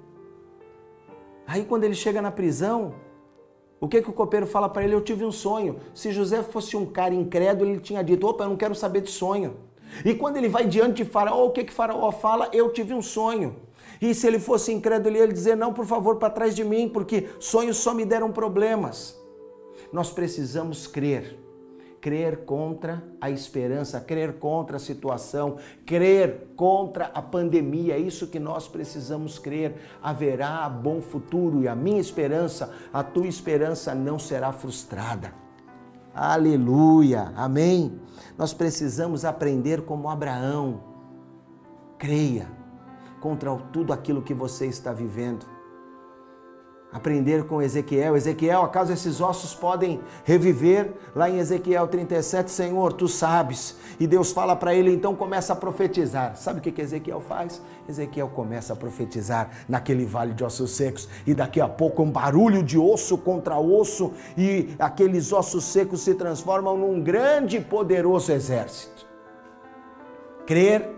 Aí 1.46 1.66
quando 1.66 1.84
ele 1.84 1.94
chega 1.94 2.22
na 2.22 2.32
prisão, 2.32 2.96
o 3.82 3.88
que, 3.90 4.02
que 4.02 4.10
o 4.10 4.14
copeiro 4.14 4.48
fala 4.48 4.70
para 4.70 4.86
ele? 4.86 4.96
Eu 4.96 5.02
tive 5.02 5.26
um 5.26 5.32
sonho. 5.32 5.76
Se 5.94 6.14
José 6.14 6.42
fosse 6.42 6.78
um 6.78 6.86
cara 6.86 7.14
incrédulo, 7.14 7.70
ele 7.70 7.82
tinha 7.82 8.02
dito: 8.02 8.26
opa, 8.26 8.46
eu 8.46 8.50
não 8.52 8.56
quero 8.56 8.74
saber 8.74 9.02
de 9.02 9.12
sonho. 9.12 9.58
E 10.06 10.16
quando 10.16 10.38
ele 10.38 10.48
vai 10.48 10.66
diante 10.66 11.04
de 11.04 11.06
Faraó, 11.06 11.48
o 11.48 11.52
que, 11.52 11.66
que 11.66 11.74
Faraó 11.74 12.10
fala? 12.14 12.50
Eu 12.54 12.72
tive 12.72 12.94
um 12.94 13.02
sonho. 13.02 13.58
E 14.04 14.14
se 14.14 14.28
ele 14.28 14.38
fosse 14.38 14.74
incrédulo, 14.74 15.16
ele 15.16 15.20
ia 15.20 15.34
dizer: 15.34 15.56
Não, 15.56 15.72
por 15.72 15.86
favor, 15.86 16.18
para 16.18 16.30
trás 16.30 16.54
de 16.54 16.62
mim, 16.62 16.90
porque 16.90 17.30
sonhos 17.40 17.78
só 17.78 17.94
me 17.94 18.04
deram 18.04 18.34
problemas. 18.34 19.18
Nós 19.94 20.12
precisamos 20.12 20.86
crer. 20.88 21.40
Crer 22.02 22.44
contra 22.44 23.02
a 23.22 23.32
esperança, 23.32 24.02
crer 24.02 24.34
contra 24.34 24.76
a 24.76 24.80
situação, 24.80 25.56
crer 25.86 26.50
contra 26.54 27.06
a 27.14 27.22
pandemia. 27.22 27.94
É 27.94 27.98
isso 27.98 28.28
que 28.28 28.40
nós 28.42 28.68
precisamos 28.68 29.40
crer. 29.40 29.78
Haverá 30.02 30.68
bom 30.68 31.00
futuro 31.02 31.64
e 31.64 31.68
a 31.70 31.74
minha 31.74 32.02
esperança, 32.02 32.76
a 32.92 33.04
tua 33.04 33.26
esperança 33.26 33.96
não 33.96 34.20
será 34.20 34.52
frustrada. 34.52 35.34
Aleluia, 36.14 37.32
amém. 37.38 38.02
Nós 38.38 38.54
precisamos 38.54 39.24
aprender 39.24 39.84
como 39.84 40.10
Abraão. 40.10 40.84
Creia 41.98 42.63
contra 43.24 43.56
tudo 43.72 43.94
aquilo 43.94 44.22
que 44.22 44.34
você 44.34 44.66
está 44.66 44.92
vivendo. 44.92 45.46
Aprender 46.92 47.46
com 47.46 47.62
Ezequiel. 47.62 48.18
Ezequiel, 48.18 48.64
acaso 48.64 48.92
esses 48.92 49.22
ossos 49.22 49.56
podem 49.56 50.02
reviver? 50.26 50.94
Lá 51.16 51.30
em 51.30 51.40
Ezequiel 51.40 51.88
37, 51.88 52.52
Senhor, 52.52 52.92
tu 52.92 53.08
sabes. 53.08 53.78
E 53.98 54.06
Deus 54.06 54.34
fala 54.34 54.58
para 54.58 54.76
ele, 54.76 54.94
então 54.94 55.16
começa 55.16 55.54
a 55.54 55.56
profetizar. 55.56 56.36
Sabe 56.36 56.60
o 56.60 56.62
que, 56.62 56.70
que 56.70 56.82
Ezequiel 56.82 57.22
faz? 57.22 57.62
Ezequiel 57.88 58.28
começa 58.28 58.74
a 58.74 58.76
profetizar 58.76 59.50
naquele 59.70 60.06
vale 60.06 60.34
de 60.34 60.44
ossos 60.44 60.72
secos. 60.72 61.08
E 61.26 61.34
daqui 61.34 61.62
a 61.62 61.68
pouco 61.68 62.04
um 62.04 62.12
barulho 62.12 62.62
de 62.62 62.78
osso 62.78 63.18
contra 63.18 63.58
osso. 63.58 64.12
E 64.38 64.76
aqueles 64.78 65.32
ossos 65.32 65.64
secos 65.64 66.02
se 66.02 66.14
transformam 66.14 66.78
num 66.78 67.02
grande 67.02 67.56
e 67.56 67.62
poderoso 67.62 68.34
exército. 68.34 69.08
Crer 70.46 70.90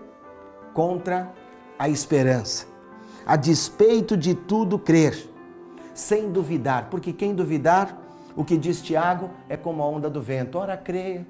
contra 0.73 1.44
a 1.77 1.89
esperança. 1.89 2.67
A 3.25 3.35
despeito 3.35 4.15
de 4.15 4.35
tudo, 4.35 4.77
crer, 4.77 5.17
sem 5.93 6.31
duvidar, 6.31 6.89
porque 6.89 7.11
quem 7.11 7.33
duvidar 7.33 8.05
O 8.35 8.43
que 8.43 8.57
diz 8.57 8.81
Tiago 8.81 9.29
é 9.47 9.55
como 9.55 9.81
a 9.81 9.87
onda 9.87 10.09
do 10.09 10.21
vento. 10.21 10.57
Ora 10.57 10.75
crê, 10.75 11.21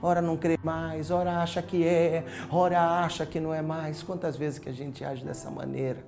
ora 0.00 0.22
não 0.22 0.36
crê 0.36 0.58
mais, 0.62 1.10
ora 1.10 1.42
acha 1.42 1.60
que 1.60 1.86
é, 1.86 2.24
ora 2.50 3.04
acha 3.04 3.26
que 3.26 3.38
não 3.38 3.52
é 3.52 3.60
mais. 3.60 4.02
Quantas 4.02 4.34
vezes 4.36 4.58
que 4.58 4.68
a 4.68 4.72
gente 4.72 5.04
age 5.04 5.22
dessa 5.22 5.50
maneira? 5.50 6.04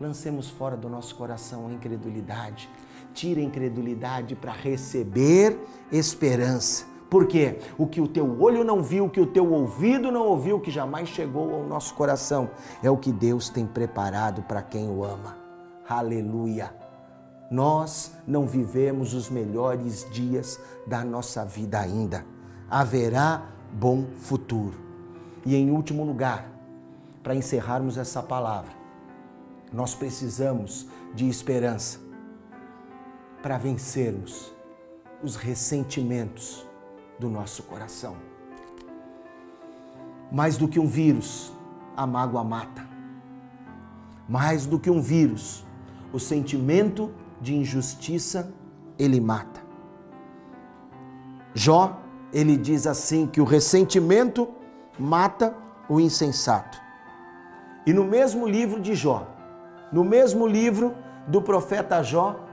Lancemos 0.00 0.48
fora 0.48 0.76
do 0.76 0.88
nosso 0.88 1.14
coração 1.14 1.68
a 1.68 1.72
incredulidade. 1.72 2.70
Tire 3.12 3.40
a 3.42 3.44
incredulidade 3.44 4.34
para 4.34 4.52
receber 4.52 5.58
esperança. 5.92 6.86
Por 7.10 7.26
quê? 7.26 7.58
O 7.78 7.86
que 7.86 8.00
o 8.00 8.08
teu 8.08 8.40
olho 8.40 8.62
não 8.62 8.82
viu, 8.82 9.06
o 9.06 9.10
que 9.10 9.20
o 9.20 9.26
teu 9.26 9.50
ouvido 9.50 10.12
não 10.12 10.26
ouviu, 10.26 10.56
o 10.56 10.60
que 10.60 10.70
jamais 10.70 11.08
chegou 11.08 11.54
ao 11.54 11.64
nosso 11.64 11.94
coração, 11.94 12.50
é 12.82 12.90
o 12.90 12.98
que 12.98 13.10
Deus 13.10 13.48
tem 13.48 13.66
preparado 13.66 14.42
para 14.42 14.62
quem 14.62 14.88
o 14.88 15.02
ama. 15.02 15.36
Aleluia! 15.88 16.74
Nós 17.50 18.12
não 18.26 18.46
vivemos 18.46 19.14
os 19.14 19.30
melhores 19.30 20.06
dias 20.10 20.60
da 20.86 21.02
nossa 21.02 21.46
vida 21.46 21.80
ainda. 21.80 22.26
Haverá 22.68 23.42
bom 23.72 24.04
futuro. 24.18 24.78
E 25.46 25.56
em 25.56 25.70
último 25.70 26.04
lugar, 26.04 26.46
para 27.22 27.34
encerrarmos 27.34 27.96
essa 27.96 28.22
palavra, 28.22 28.72
nós 29.72 29.94
precisamos 29.94 30.86
de 31.14 31.26
esperança 31.26 31.98
para 33.42 33.56
vencermos 33.56 34.52
os 35.22 35.36
ressentimentos 35.36 36.67
do 37.18 37.28
nosso 37.28 37.62
coração. 37.64 38.16
Mais 40.30 40.56
do 40.56 40.68
que 40.68 40.78
um 40.78 40.86
vírus, 40.86 41.52
a 41.96 42.06
mágoa 42.06 42.44
mata. 42.44 42.86
Mais 44.28 44.66
do 44.66 44.78
que 44.78 44.90
um 44.90 45.00
vírus, 45.00 45.64
o 46.12 46.18
sentimento 46.20 47.12
de 47.40 47.56
injustiça 47.56 48.52
ele 48.98 49.20
mata. 49.20 49.62
Jó, 51.54 52.00
ele 52.32 52.56
diz 52.56 52.86
assim 52.86 53.26
que 53.26 53.40
o 53.40 53.44
ressentimento 53.44 54.48
mata 54.98 55.56
o 55.88 55.98
insensato. 55.98 56.78
E 57.86 57.92
no 57.92 58.04
mesmo 58.04 58.46
livro 58.46 58.80
de 58.80 58.94
Jó, 58.94 59.26
no 59.90 60.04
mesmo 60.04 60.46
livro 60.46 60.94
do 61.26 61.40
profeta 61.40 62.02
Jó, 62.02 62.47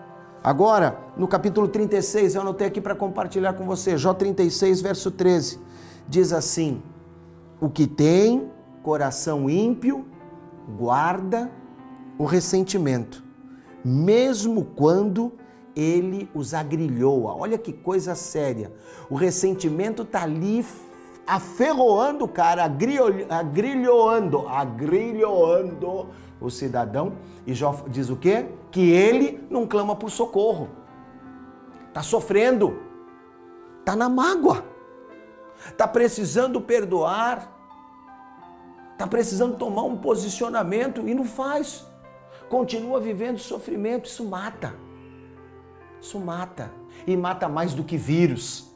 agora 0.46 1.00
no 1.18 1.28
capítulo 1.28 1.68
36, 1.68 2.36
eu 2.36 2.42
anotei 2.42 2.68
aqui 2.68 2.80
para 2.80 2.94
compartilhar 2.94 3.54
com 3.54 3.66
você, 3.66 3.98
Jó 3.98 4.14
36, 4.14 4.80
verso 4.80 5.10
13, 5.10 5.60
diz 6.08 6.32
assim: 6.32 6.84
O 7.60 7.68
que 7.70 7.88
tem 7.88 8.52
coração 8.84 9.50
ímpio 9.50 10.06
guarda 10.78 11.50
o 12.18 12.26
ressentimento, 12.26 13.24
mesmo 13.84 14.66
quando 14.76 15.34
ele 15.76 16.30
os 16.34 16.54
agrilhoa. 16.54 17.36
Olha 17.36 17.58
que 17.58 17.74
coisa 17.74 18.16
séria. 18.16 18.72
O 19.10 19.16
ressentimento 19.16 20.04
está 20.04 20.24
ali 20.24 20.66
aferroando 21.28 22.26
o 22.26 22.28
cara, 22.28 22.64
agrilhoando, 22.64 24.48
agrilhoando 24.48 26.10
o 26.40 26.50
cidadão. 26.50 27.14
E 27.46 27.54
Jó 27.54 27.84
diz 27.88 28.10
o 28.10 28.16
quê? 28.16 28.48
Que 28.72 28.92
ele 28.92 29.46
não 29.50 29.66
clama 29.66 29.96
por 29.96 30.10
socorro. 30.10 30.70
Está 31.88 32.02
sofrendo. 32.04 32.80
Está 33.80 33.96
na 33.96 34.10
mágoa. 34.10 34.64
Está 35.68 35.88
precisando 35.88 36.60
perdoar. 36.62 37.52
Está 38.92 39.08
precisando 39.08 39.58
tomar 39.58 39.84
um 39.84 39.98
posicionamento 39.98 41.08
e 41.08 41.14
não 41.14 41.26
faz 41.26 41.86
continua 42.50 43.00
vivendo 43.00 43.38
sofrimento, 43.38 44.06
isso 44.06 44.24
mata. 44.24 44.74
Isso 46.02 46.20
mata. 46.20 46.72
E 47.06 47.16
mata 47.18 47.50
mais 47.50 47.74
do 47.74 47.84
que 47.84 47.98
vírus. 47.98 48.74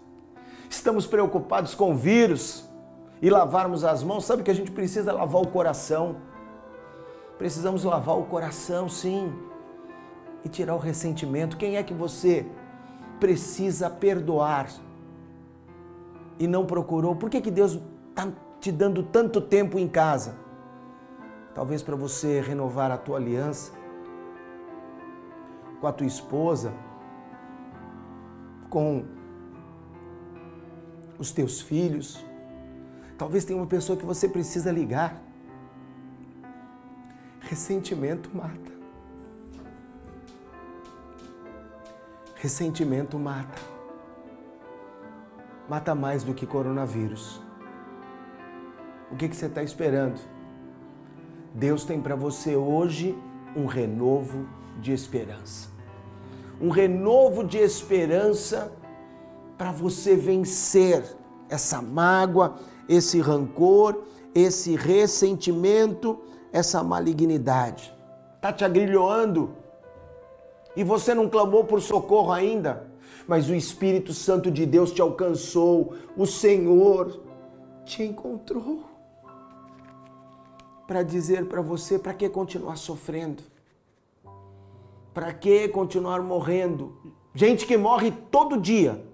Estamos 0.70 1.08
preocupados 1.08 1.74
com 1.74 1.96
vírus 1.96 2.70
e 3.22 3.30
lavarmos 3.30 3.84
as 3.84 4.04
mãos. 4.04 4.26
Sabe 4.26 4.44
que 4.44 4.52
a 4.52 4.54
gente 4.54 4.72
precisa 4.72 5.12
lavar 5.12 5.42
o 5.42 5.48
coração. 5.48 6.18
Precisamos 7.38 7.84
lavar 7.84 8.18
o 8.18 8.24
coração, 8.24 8.88
sim. 8.88 9.34
E 10.44 10.50
tirar 10.50 10.76
o 10.76 10.80
ressentimento. 10.80 11.58
Quem 11.58 11.76
é 11.76 11.84
que 11.84 11.94
você 11.94 12.46
precisa 13.20 13.90
perdoar 13.90 14.70
e 16.38 16.48
não 16.48 16.66
procurou? 16.66 17.16
Por 17.16 17.30
que, 17.30 17.42
que 17.42 17.52
Deus 17.52 17.80
está 18.10 18.32
te 18.62 18.72
dando 18.72 19.04
tanto 19.04 19.42
tempo 19.42 19.78
em 19.80 19.88
casa? 19.88 20.50
talvez 21.60 21.84
para 21.84 21.96
você 21.96 22.40
renovar 22.40 22.90
a 22.90 22.98
tua 22.98 23.18
aliança 23.18 23.74
com 25.82 25.88
a 25.88 25.92
tua 25.92 26.08
esposa, 26.08 26.74
com 28.70 29.04
os 31.20 31.32
teus 31.32 31.62
filhos. 31.62 32.26
Talvez 33.18 33.44
tenha 33.44 33.60
uma 33.60 33.68
pessoa 33.68 33.98
que 34.00 34.06
você 34.06 34.28
precisa 34.28 34.72
ligar. 34.72 35.22
Ressentimento 37.42 38.30
mata. 38.34 38.72
Ressentimento 42.36 43.20
mata. 43.20 43.62
Mata 45.68 45.94
mais 45.94 46.24
do 46.24 46.34
que 46.34 46.48
coronavírus. 46.48 47.42
O 49.12 49.16
que, 49.18 49.28
que 49.28 49.36
você 49.36 49.48
está 49.48 49.62
esperando? 49.62 50.20
Deus 51.54 51.84
tem 51.84 52.00
para 52.00 52.16
você 52.16 52.56
hoje 52.56 53.18
um 53.56 53.66
renovo 53.66 54.48
de 54.80 54.94
esperança. 54.94 55.70
Um 56.62 56.70
renovo 56.70 57.44
de 57.44 57.58
esperança 57.58 58.72
para 59.60 59.74
você 59.74 60.16
vencer 60.16 61.04
essa 61.50 61.82
mágoa, 61.82 62.56
esse 62.88 63.20
rancor, 63.20 64.04
esse 64.34 64.78
ressentimento, 64.78 66.18
essa 66.54 66.82
malignidade. 66.82 67.94
Tá 68.40 68.54
te 68.54 68.64
agrilhoando 68.64 69.54
e 70.78 70.84
você 70.84 71.14
não 71.14 71.28
clamou 71.28 71.66
por 71.66 71.82
socorro 71.82 72.32
ainda, 72.32 72.90
mas 73.28 73.50
o 73.50 73.54
Espírito 73.54 74.14
Santo 74.14 74.50
de 74.50 74.66
Deus 74.66 74.94
te 74.94 75.02
alcançou, 75.02 75.94
o 76.16 76.26
Senhor 76.26 77.22
te 77.84 78.02
encontrou 78.02 78.86
para 80.88 81.04
dizer 81.04 81.50
para 81.50 81.62
você 81.62 82.00
para 82.00 82.14
que 82.14 82.30
continuar 82.30 82.78
sofrendo? 82.78 83.44
Para 85.14 85.34
que 85.34 85.68
continuar 85.68 86.22
morrendo? 86.22 86.96
Gente 87.34 87.66
que 87.66 87.76
morre 87.76 88.12
todo 88.32 88.56
dia 88.56 89.09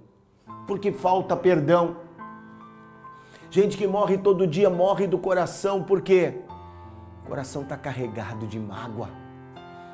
porque 0.67 0.91
falta 0.91 1.35
perdão. 1.35 1.97
Gente 3.49 3.77
que 3.77 3.87
morre 3.87 4.17
todo 4.17 4.45
dia 4.45 4.69
morre 4.69 5.07
do 5.07 5.17
coração 5.17 5.83
porque 5.83 6.41
o 7.23 7.27
coração 7.29 7.61
está 7.61 7.77
carregado 7.77 8.45
de 8.45 8.59
mágoa, 8.59 9.09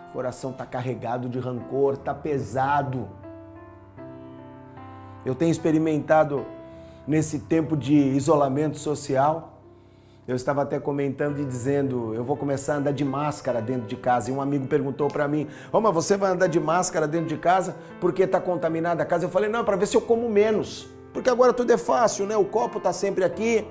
o 0.10 0.14
coração 0.14 0.52
está 0.52 0.66
carregado 0.66 1.30
de 1.30 1.40
rancor, 1.40 1.94
está 1.94 2.14
pesado. 2.14 3.08
Eu 5.26 5.36
tenho 5.36 5.52
experimentado 5.52 6.46
nesse 7.08 7.40
tempo 7.40 7.78
de 7.78 7.94
isolamento 7.94 8.80
social 8.80 9.51
eu 10.32 10.36
estava 10.38 10.62
até 10.62 10.80
comentando 10.80 11.40
e 11.40 11.46
dizendo, 11.46 12.16
eu 12.16 12.24
vou 12.24 12.38
começar 12.38 12.76
a 12.76 12.78
andar 12.78 12.94
de 12.94 13.04
máscara 13.04 13.62
dentro 13.62 13.86
de 13.86 13.98
casa. 13.98 14.30
E 14.30 14.34
um 14.34 14.42
amigo 14.42 14.66
perguntou 14.66 15.10
para 15.10 15.28
mim, 15.28 15.46
ô, 15.74 15.82
mas 15.82 15.94
você 15.94 16.16
vai 16.16 16.32
andar 16.32 16.48
de 16.48 16.58
máscara 16.58 17.06
dentro 17.06 17.28
de 17.28 17.36
casa 17.36 17.76
porque 18.00 18.24
está 18.24 18.40
contaminada 18.40 19.04
a 19.04 19.06
casa? 19.06 19.26
Eu 19.26 19.30
falei, 19.30 19.50
não, 19.50 19.66
para 19.66 19.76
ver 19.76 19.88
se 19.88 19.98
eu 19.98 20.02
como 20.02 20.30
menos. 20.30 20.88
Porque 21.12 21.30
agora 21.30 21.52
tudo 21.52 21.74
é 21.74 21.78
fácil, 21.78 22.26
né? 22.26 22.38
O 22.38 22.46
copo 22.46 22.78
está 22.78 22.94
sempre 22.94 23.26
aqui, 23.26 23.68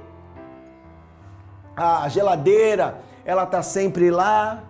a 1.75 2.07
geladeira, 2.11 3.01
ela 3.25 3.45
está 3.45 3.63
sempre 3.63 4.11
lá, 4.11 4.63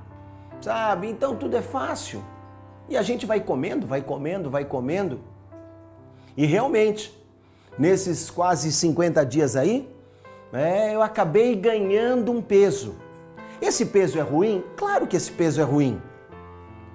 sabe? 0.60 1.10
Então 1.10 1.34
tudo 1.34 1.56
é 1.56 1.62
fácil. 1.62 2.22
E 2.88 2.96
a 2.96 3.02
gente 3.02 3.26
vai 3.26 3.40
comendo, 3.40 3.84
vai 3.84 4.00
comendo, 4.00 4.48
vai 4.48 4.64
comendo. 4.64 5.18
E 6.36 6.46
realmente, 6.46 7.12
nesses 7.76 8.30
quase 8.30 8.70
50 8.70 9.26
dias 9.26 9.56
aí, 9.56 9.92
é, 10.52 10.94
eu 10.94 11.02
acabei 11.02 11.54
ganhando 11.54 12.32
um 12.32 12.42
peso. 12.42 12.94
Esse 13.60 13.86
peso 13.86 14.18
é 14.18 14.22
ruim? 14.22 14.64
Claro 14.76 15.06
que 15.06 15.16
esse 15.16 15.30
peso 15.30 15.60
é 15.60 15.64
ruim. 15.64 16.00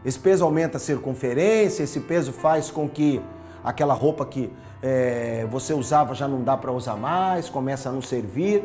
Esse 0.04 0.20
peso 0.20 0.44
aumenta 0.44 0.78
a 0.78 0.80
circunferência, 0.80 1.84
esse 1.84 2.00
peso 2.00 2.32
faz 2.32 2.70
com 2.70 2.88
que 2.88 3.22
aquela 3.64 3.94
roupa 3.94 4.26
que 4.26 4.52
é, 4.82 5.48
você 5.50 5.74
usava 5.74 6.14
já 6.14 6.28
não 6.28 6.44
dá 6.44 6.56
para 6.56 6.72
usar 6.72 6.96
mais, 6.96 7.50
começa 7.50 7.90
a 7.90 7.92
não 7.92 8.02
servir. 8.02 8.64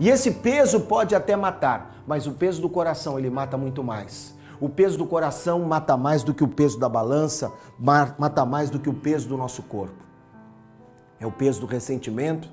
E 0.00 0.08
esse 0.08 0.32
peso 0.32 0.80
pode 0.80 1.14
até 1.14 1.36
matar, 1.36 2.02
mas 2.06 2.26
o 2.26 2.32
peso 2.32 2.60
do 2.62 2.68
coração 2.68 3.18
ele 3.18 3.30
mata 3.30 3.56
muito 3.56 3.84
mais. 3.84 4.36
O 4.60 4.68
peso 4.68 4.98
do 4.98 5.06
coração 5.06 5.60
mata 5.60 5.96
mais 5.96 6.24
do 6.24 6.34
que 6.34 6.42
o 6.42 6.48
peso 6.48 6.78
da 6.78 6.88
balança, 6.88 7.52
mata 7.78 8.44
mais 8.44 8.70
do 8.70 8.80
que 8.80 8.88
o 8.88 8.94
peso 8.94 9.28
do 9.28 9.36
nosso 9.36 9.62
corpo. 9.62 10.02
É 11.20 11.26
o 11.26 11.30
peso 11.30 11.60
do 11.60 11.66
ressentimento, 11.66 12.48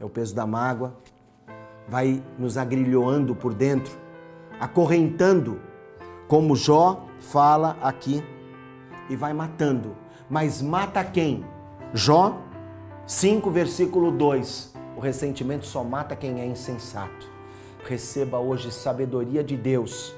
é 0.00 0.04
o 0.04 0.08
peso 0.08 0.34
da 0.34 0.46
mágoa, 0.46 0.94
vai 1.86 2.22
nos 2.38 2.56
agrilhoando 2.56 3.34
por 3.34 3.52
dentro, 3.52 3.92
acorrentando, 4.58 5.60
como 6.26 6.56
Jó 6.56 7.06
fala 7.20 7.76
aqui, 7.82 8.24
e 9.10 9.16
vai 9.16 9.34
matando. 9.34 9.94
Mas 10.28 10.62
mata 10.62 11.04
quem? 11.04 11.44
Jó 11.92 12.38
5, 13.06 13.50
versículo 13.50 14.10
2. 14.12 14.72
O 14.96 15.00
ressentimento 15.00 15.66
só 15.66 15.82
mata 15.82 16.14
quem 16.14 16.40
é 16.40 16.46
insensato. 16.46 17.28
Receba 17.84 18.38
hoje 18.38 18.70
sabedoria 18.70 19.42
de 19.42 19.56
Deus. 19.56 20.14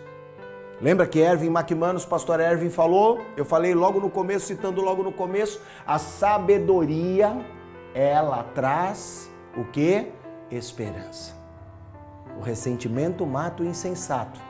Lembra 0.81 1.07
que 1.07 1.19
Erwin 1.19 1.47
McManus, 1.47 2.05
pastor 2.05 2.41
Erwin 2.41 2.69
falou? 2.69 3.21
Eu 3.37 3.45
falei 3.45 3.75
logo 3.75 3.99
no 3.99 4.11
começo, 4.11 4.47
citando 4.47 4.83
logo 4.83 5.03
no 5.03 5.13
começo, 5.13 5.61
a 5.87 5.99
sabedoria 5.99 7.35
ela 7.95 8.43
traz 8.55 9.32
o 9.57 9.65
que? 9.65 10.13
Esperança. 10.51 11.35
O 12.39 12.41
ressentimento 12.41 13.27
mata 13.27 13.63
o 13.63 13.67
insensato, 13.67 14.41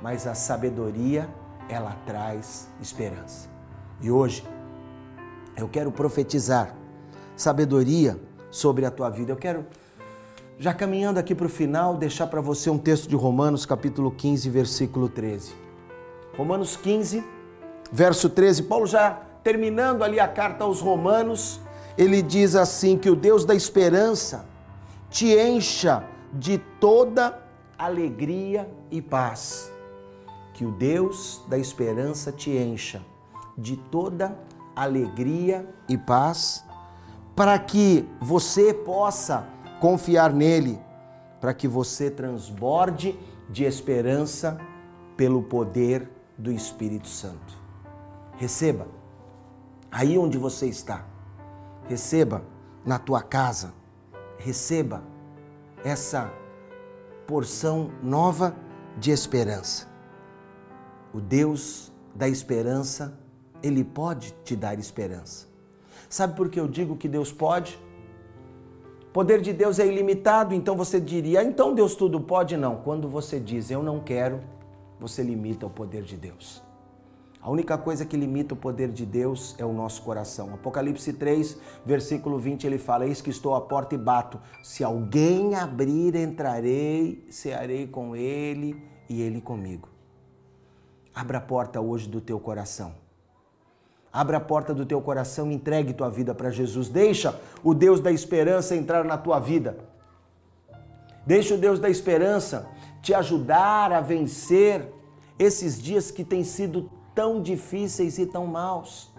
mas 0.00 0.26
a 0.26 0.34
sabedoria 0.34 1.28
ela 1.68 1.96
traz 2.06 2.68
esperança. 2.80 3.48
E 4.00 4.10
hoje 4.10 4.44
eu 5.56 5.68
quero 5.68 5.90
profetizar 5.90 6.74
sabedoria 7.36 8.18
sobre 8.50 8.84
a 8.84 8.90
tua 8.90 9.08
vida. 9.08 9.32
Eu 9.32 9.36
quero, 9.36 9.66
já 10.58 10.74
caminhando 10.74 11.18
aqui 11.18 11.34
para 11.34 11.46
o 11.46 11.50
final, 11.50 11.96
deixar 11.96 12.26
para 12.26 12.40
você 12.40 12.68
um 12.68 12.78
texto 12.78 13.08
de 13.08 13.16
Romanos, 13.16 13.64
capítulo 13.64 14.10
15, 14.10 14.50
versículo 14.50 15.08
13. 15.08 15.54
Romanos 16.36 16.76
15, 16.76 17.24
verso 17.90 18.28
13. 18.28 18.64
Paulo 18.64 18.86
já 18.86 19.22
terminando 19.42 20.02
ali 20.02 20.20
a 20.20 20.28
carta 20.28 20.64
aos 20.64 20.80
Romanos, 20.80 21.60
ele 21.96 22.22
diz 22.22 22.54
assim: 22.54 22.96
que 22.96 23.10
o 23.10 23.16
Deus 23.16 23.44
da 23.44 23.54
esperança 23.54 24.46
te 25.10 25.34
encha 25.36 26.04
de 26.32 26.58
toda 26.80 27.42
alegria 27.78 28.70
e 28.90 29.02
paz. 29.02 29.72
Que 30.54 30.64
o 30.64 30.72
Deus 30.72 31.42
da 31.48 31.58
esperança 31.58 32.30
te 32.30 32.50
encha 32.50 33.02
de 33.56 33.76
toda 33.76 34.36
alegria 34.74 35.68
e 35.88 35.98
paz 35.98 36.64
para 37.34 37.58
que 37.58 38.08
você 38.20 38.72
possa 38.72 39.46
confiar 39.80 40.32
nele, 40.32 40.78
para 41.40 41.52
que 41.52 41.66
você 41.66 42.10
transborde 42.10 43.18
de 43.48 43.64
esperança 43.64 44.58
pelo 45.16 45.42
poder 45.42 46.08
do 46.38 46.52
Espírito 46.52 47.08
Santo. 47.08 47.60
Receba 48.36 48.86
aí 49.90 50.16
onde 50.16 50.38
você 50.38 50.66
está. 50.66 51.11
Receba 51.88 52.42
na 52.84 52.98
tua 52.98 53.22
casa. 53.22 53.72
Receba 54.38 55.02
essa 55.84 56.32
porção 57.26 57.90
nova 58.02 58.54
de 58.98 59.10
esperança. 59.10 59.88
O 61.12 61.20
Deus 61.20 61.92
da 62.14 62.28
esperança, 62.28 63.18
ele 63.62 63.84
pode 63.84 64.34
te 64.44 64.54
dar 64.56 64.78
esperança. 64.78 65.46
Sabe 66.08 66.36
por 66.36 66.48
que 66.48 66.60
eu 66.60 66.68
digo 66.68 66.96
que 66.96 67.08
Deus 67.08 67.32
pode? 67.32 67.78
O 69.02 69.12
poder 69.12 69.40
de 69.40 69.52
Deus 69.52 69.78
é 69.78 69.86
ilimitado, 69.86 70.54
então 70.54 70.76
você 70.76 71.00
diria, 71.00 71.40
ah, 71.40 71.44
então 71.44 71.74
Deus 71.74 71.94
tudo 71.94 72.20
pode? 72.20 72.56
Não. 72.56 72.76
Quando 72.76 73.08
você 73.08 73.38
diz 73.38 73.70
eu 73.70 73.82
não 73.82 74.00
quero, 74.00 74.40
você 74.98 75.22
limita 75.22 75.66
o 75.66 75.70
poder 75.70 76.02
de 76.02 76.16
Deus. 76.16 76.62
A 77.42 77.50
única 77.50 77.76
coisa 77.76 78.06
que 78.06 78.16
limita 78.16 78.54
o 78.54 78.56
poder 78.56 78.92
de 78.92 79.04
Deus 79.04 79.56
é 79.58 79.64
o 79.64 79.72
nosso 79.72 80.02
coração. 80.02 80.54
Apocalipse 80.54 81.12
3, 81.12 81.58
versículo 81.84 82.38
20, 82.38 82.64
ele 82.64 82.78
fala: 82.78 83.04
Eis 83.04 83.20
que 83.20 83.30
estou 83.30 83.56
à 83.56 83.60
porta 83.60 83.96
e 83.96 83.98
bato. 83.98 84.40
Se 84.62 84.84
alguém 84.84 85.56
abrir, 85.56 86.14
entrarei, 86.14 87.26
cearei 87.28 87.88
com 87.88 88.14
ele 88.14 88.80
e 89.08 89.20
ele 89.20 89.40
comigo. 89.40 89.88
Abra 91.12 91.38
a 91.38 91.40
porta 91.40 91.80
hoje 91.80 92.08
do 92.08 92.20
teu 92.20 92.38
coração. 92.38 92.94
Abra 94.12 94.36
a 94.36 94.40
porta 94.40 94.72
do 94.72 94.86
teu 94.86 95.00
coração 95.02 95.50
e 95.50 95.54
entregue 95.54 95.92
tua 95.92 96.08
vida 96.08 96.32
para 96.32 96.48
Jesus. 96.48 96.88
Deixa 96.88 97.40
o 97.64 97.74
Deus 97.74 97.98
da 97.98 98.12
esperança 98.12 98.76
entrar 98.76 99.04
na 99.04 99.18
tua 99.18 99.40
vida. 99.40 99.78
Deixa 101.26 101.54
o 101.54 101.58
Deus 101.58 101.80
da 101.80 101.90
esperança 101.90 102.68
te 103.02 103.12
ajudar 103.12 103.90
a 103.90 104.00
vencer 104.00 104.92
esses 105.36 105.82
dias 105.82 106.12
que 106.12 106.22
têm 106.22 106.44
sido 106.44 107.01
tão 107.14 107.40
difíceis 107.42 108.18
e 108.18 108.26
tão 108.26 108.46
maus. 108.46 109.12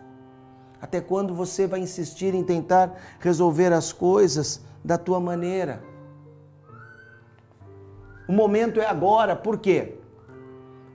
Até 0.82 1.00
quando 1.00 1.34
você 1.34 1.66
vai 1.66 1.80
insistir 1.80 2.34
em 2.34 2.44
tentar 2.44 2.94
resolver 3.20 3.72
as 3.72 3.94
coisas 3.94 4.62
da 4.84 4.98
tua 4.98 5.20
maneira? 5.20 5.84
O 8.28 8.34
momento 8.34 8.80
é 8.80 8.86
agora, 8.86 9.36
por 9.36 9.58
quê? 9.58 9.98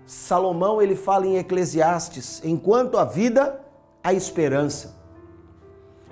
Salomão 0.04 0.80
ele 0.80 0.96
fala 0.96 1.26
em 1.26 1.36
Eclesiastes, 1.36 2.42
enquanto 2.44 2.96
a 2.96 3.04
vida 3.04 3.60
a 4.02 4.12
esperança. 4.14 4.96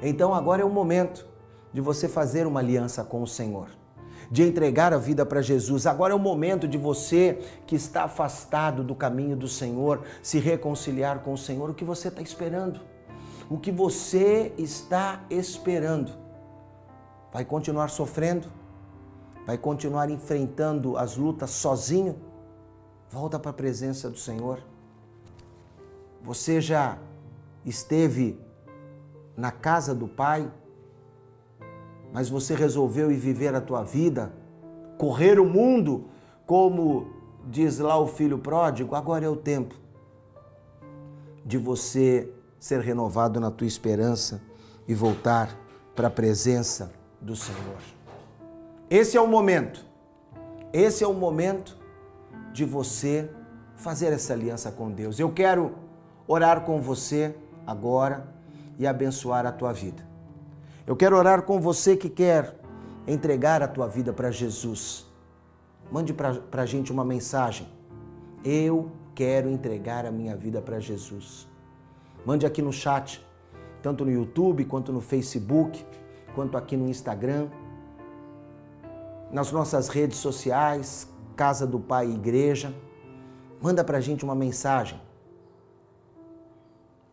Então 0.02 0.34
agora 0.34 0.60
é 0.60 0.64
o 0.64 0.70
momento 0.70 1.26
de 1.72 1.80
você 1.80 2.08
fazer 2.08 2.46
uma 2.46 2.60
aliança 2.60 3.02
com 3.02 3.22
o 3.22 3.26
Senhor, 3.26 3.68
de 4.30 4.42
entregar 4.42 4.92
a 4.92 4.98
vida 4.98 5.24
para 5.24 5.42
Jesus. 5.42 5.86
Agora 5.86 6.12
é 6.12 6.16
o 6.16 6.18
momento 6.18 6.66
de 6.66 6.78
você 6.78 7.38
que 7.66 7.76
está 7.76 8.04
afastado 8.04 8.82
do 8.82 8.94
caminho 8.94 9.36
do 9.36 9.48
Senhor 9.48 10.02
se 10.22 10.38
reconciliar 10.38 11.20
com 11.20 11.32
o 11.32 11.38
Senhor. 11.38 11.70
O 11.70 11.74
que 11.74 11.84
você 11.84 12.08
está 12.08 12.22
esperando? 12.22 12.80
O 13.48 13.58
que 13.58 13.70
você 13.70 14.52
está 14.58 15.22
esperando? 15.30 16.12
Vai 17.32 17.44
continuar 17.44 17.88
sofrendo? 17.88 18.48
Vai 19.46 19.56
continuar 19.56 20.10
enfrentando 20.10 20.96
as 20.96 21.16
lutas 21.16 21.50
sozinho? 21.50 22.16
Volta 23.08 23.38
para 23.38 23.50
a 23.50 23.54
presença 23.54 24.10
do 24.10 24.18
Senhor. 24.18 24.60
Você 26.22 26.60
já 26.60 26.98
esteve 27.64 28.40
na 29.36 29.52
casa 29.52 29.94
do 29.94 30.08
Pai, 30.08 30.50
mas 32.16 32.30
você 32.30 32.54
resolveu 32.54 33.12
ir 33.12 33.18
viver 33.18 33.54
a 33.54 33.60
tua 33.60 33.82
vida, 33.82 34.32
correr 34.96 35.38
o 35.38 35.44
mundo, 35.44 36.06
como 36.46 37.10
diz 37.46 37.78
lá 37.78 37.98
o 37.98 38.06
filho 38.06 38.38
pródigo, 38.38 38.94
agora 38.94 39.26
é 39.26 39.28
o 39.28 39.36
tempo 39.36 39.74
de 41.44 41.58
você 41.58 42.32
ser 42.58 42.80
renovado 42.80 43.38
na 43.38 43.50
tua 43.50 43.66
esperança 43.66 44.40
e 44.88 44.94
voltar 44.94 45.54
para 45.94 46.08
a 46.08 46.10
presença 46.10 46.90
do 47.20 47.36
Senhor. 47.36 47.82
Esse 48.88 49.18
é 49.18 49.20
o 49.20 49.28
momento. 49.28 49.84
Esse 50.72 51.04
é 51.04 51.06
o 51.06 51.12
momento 51.12 51.76
de 52.50 52.64
você 52.64 53.28
fazer 53.74 54.06
essa 54.06 54.32
aliança 54.32 54.72
com 54.72 54.90
Deus. 54.90 55.18
Eu 55.18 55.30
quero 55.32 55.74
orar 56.26 56.62
com 56.62 56.80
você 56.80 57.36
agora 57.66 58.26
e 58.78 58.86
abençoar 58.86 59.44
a 59.44 59.52
tua 59.52 59.74
vida. 59.74 60.15
Eu 60.86 60.94
quero 60.94 61.16
orar 61.16 61.42
com 61.42 61.60
você 61.60 61.96
que 61.96 62.08
quer 62.08 62.54
entregar 63.08 63.60
a 63.60 63.66
tua 63.66 63.88
vida 63.88 64.12
para 64.12 64.30
Jesus. 64.30 65.04
Mande 65.90 66.12
para 66.14 66.62
a 66.62 66.66
gente 66.66 66.92
uma 66.92 67.04
mensagem. 67.04 67.66
Eu 68.44 68.92
quero 69.12 69.50
entregar 69.50 70.06
a 70.06 70.12
minha 70.12 70.36
vida 70.36 70.62
para 70.62 70.78
Jesus. 70.78 71.48
Mande 72.24 72.46
aqui 72.46 72.62
no 72.62 72.72
chat, 72.72 73.24
tanto 73.82 74.04
no 74.04 74.12
YouTube, 74.12 74.64
quanto 74.64 74.92
no 74.92 75.00
Facebook, 75.00 75.84
quanto 76.36 76.56
aqui 76.56 76.76
no 76.76 76.88
Instagram, 76.88 77.48
nas 79.32 79.50
nossas 79.50 79.88
redes 79.88 80.18
sociais, 80.18 81.08
Casa 81.34 81.66
do 81.66 81.80
Pai 81.80 82.08
Igreja. 82.10 82.72
Manda 83.60 83.82
para 83.82 83.98
a 83.98 84.00
gente 84.00 84.24
uma 84.24 84.36
mensagem. 84.36 85.00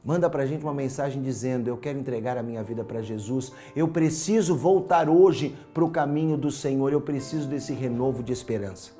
Manda 0.04 0.30
para 0.30 0.44
a 0.44 0.46
gente 0.46 0.64
uma 0.64 0.74
mensagem 0.74 1.22
dizendo: 1.22 1.70
Eu 1.70 1.78
quero 1.78 1.98
entregar 1.98 2.38
a 2.38 2.44
minha 2.44 2.62
vida 2.62 2.84
para 2.84 3.02
Jesus. 3.02 3.54
Eu 3.74 3.88
preciso 3.88 4.56
voltar 4.56 5.08
hoje 5.10 5.56
para 5.74 5.84
o 5.84 5.90
caminho 5.90 6.36
do 6.36 6.52
Senhor. 6.52 6.92
Eu 6.92 7.00
preciso 7.00 7.48
desse 7.48 7.74
renovo 7.74 8.22
de 8.22 8.34
esperança. 8.34 8.92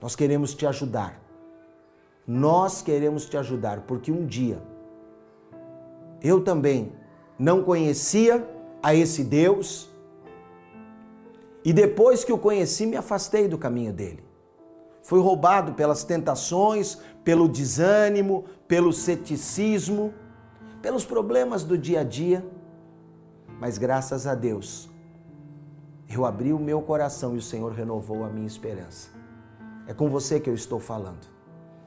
Nós 0.00 0.16
queremos 0.16 0.54
te 0.54 0.66
ajudar. 0.66 1.20
Nós 2.26 2.80
queremos 2.80 3.26
te 3.26 3.36
ajudar, 3.36 3.80
porque 3.80 4.10
um 4.10 4.24
dia 4.24 4.62
eu 6.22 6.42
também 6.42 6.92
não 7.38 7.62
conhecia 7.62 8.48
a 8.82 8.94
esse 8.94 9.24
Deus 9.24 9.90
e 11.64 11.72
depois 11.72 12.24
que 12.24 12.32
o 12.32 12.38
conheci, 12.38 12.86
me 12.86 12.96
afastei 12.96 13.48
do 13.48 13.58
caminho 13.58 13.92
dele. 13.92 14.24
Fui 15.02 15.20
roubado 15.20 15.74
pelas 15.74 16.04
tentações, 16.04 16.98
pelo 17.24 17.48
desânimo, 17.48 18.44
pelo 18.68 18.92
ceticismo 18.92 20.14
pelos 20.82 21.04
problemas 21.04 21.62
do 21.62 21.78
dia 21.78 22.00
a 22.00 22.04
dia, 22.04 22.44
mas 23.60 23.78
graças 23.78 24.26
a 24.26 24.34
Deus, 24.34 24.90
eu 26.10 26.26
abri 26.26 26.52
o 26.52 26.58
meu 26.58 26.82
coração 26.82 27.34
e 27.34 27.38
o 27.38 27.42
Senhor 27.42 27.72
renovou 27.72 28.24
a 28.24 28.28
minha 28.28 28.46
esperança. 28.46 29.10
É 29.86 29.94
com 29.94 30.08
você 30.08 30.40
que 30.40 30.50
eu 30.50 30.54
estou 30.54 30.80
falando. 30.80 31.26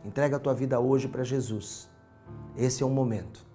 Entrega 0.04 0.38
a 0.38 0.40
tua 0.40 0.54
vida 0.54 0.80
hoje 0.80 1.08
para 1.08 1.24
Jesus. 1.24 1.90
Esse 2.56 2.82
é 2.82 2.86
o 2.86 2.90
momento. 2.90 3.46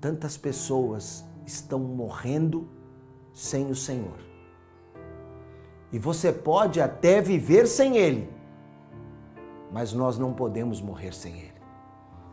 Tantas 0.00 0.36
pessoas 0.36 1.24
estão 1.46 1.78
morrendo 1.80 2.68
sem 3.32 3.70
o 3.70 3.74
Senhor. 3.74 4.18
E 5.90 5.98
você 5.98 6.32
pode 6.32 6.80
até 6.80 7.20
viver 7.22 7.66
sem 7.66 7.96
Ele, 7.96 8.28
mas 9.72 9.92
nós 9.92 10.18
não 10.18 10.32
podemos 10.32 10.80
morrer 10.80 11.14
sem 11.14 11.38
Ele. 11.38 11.55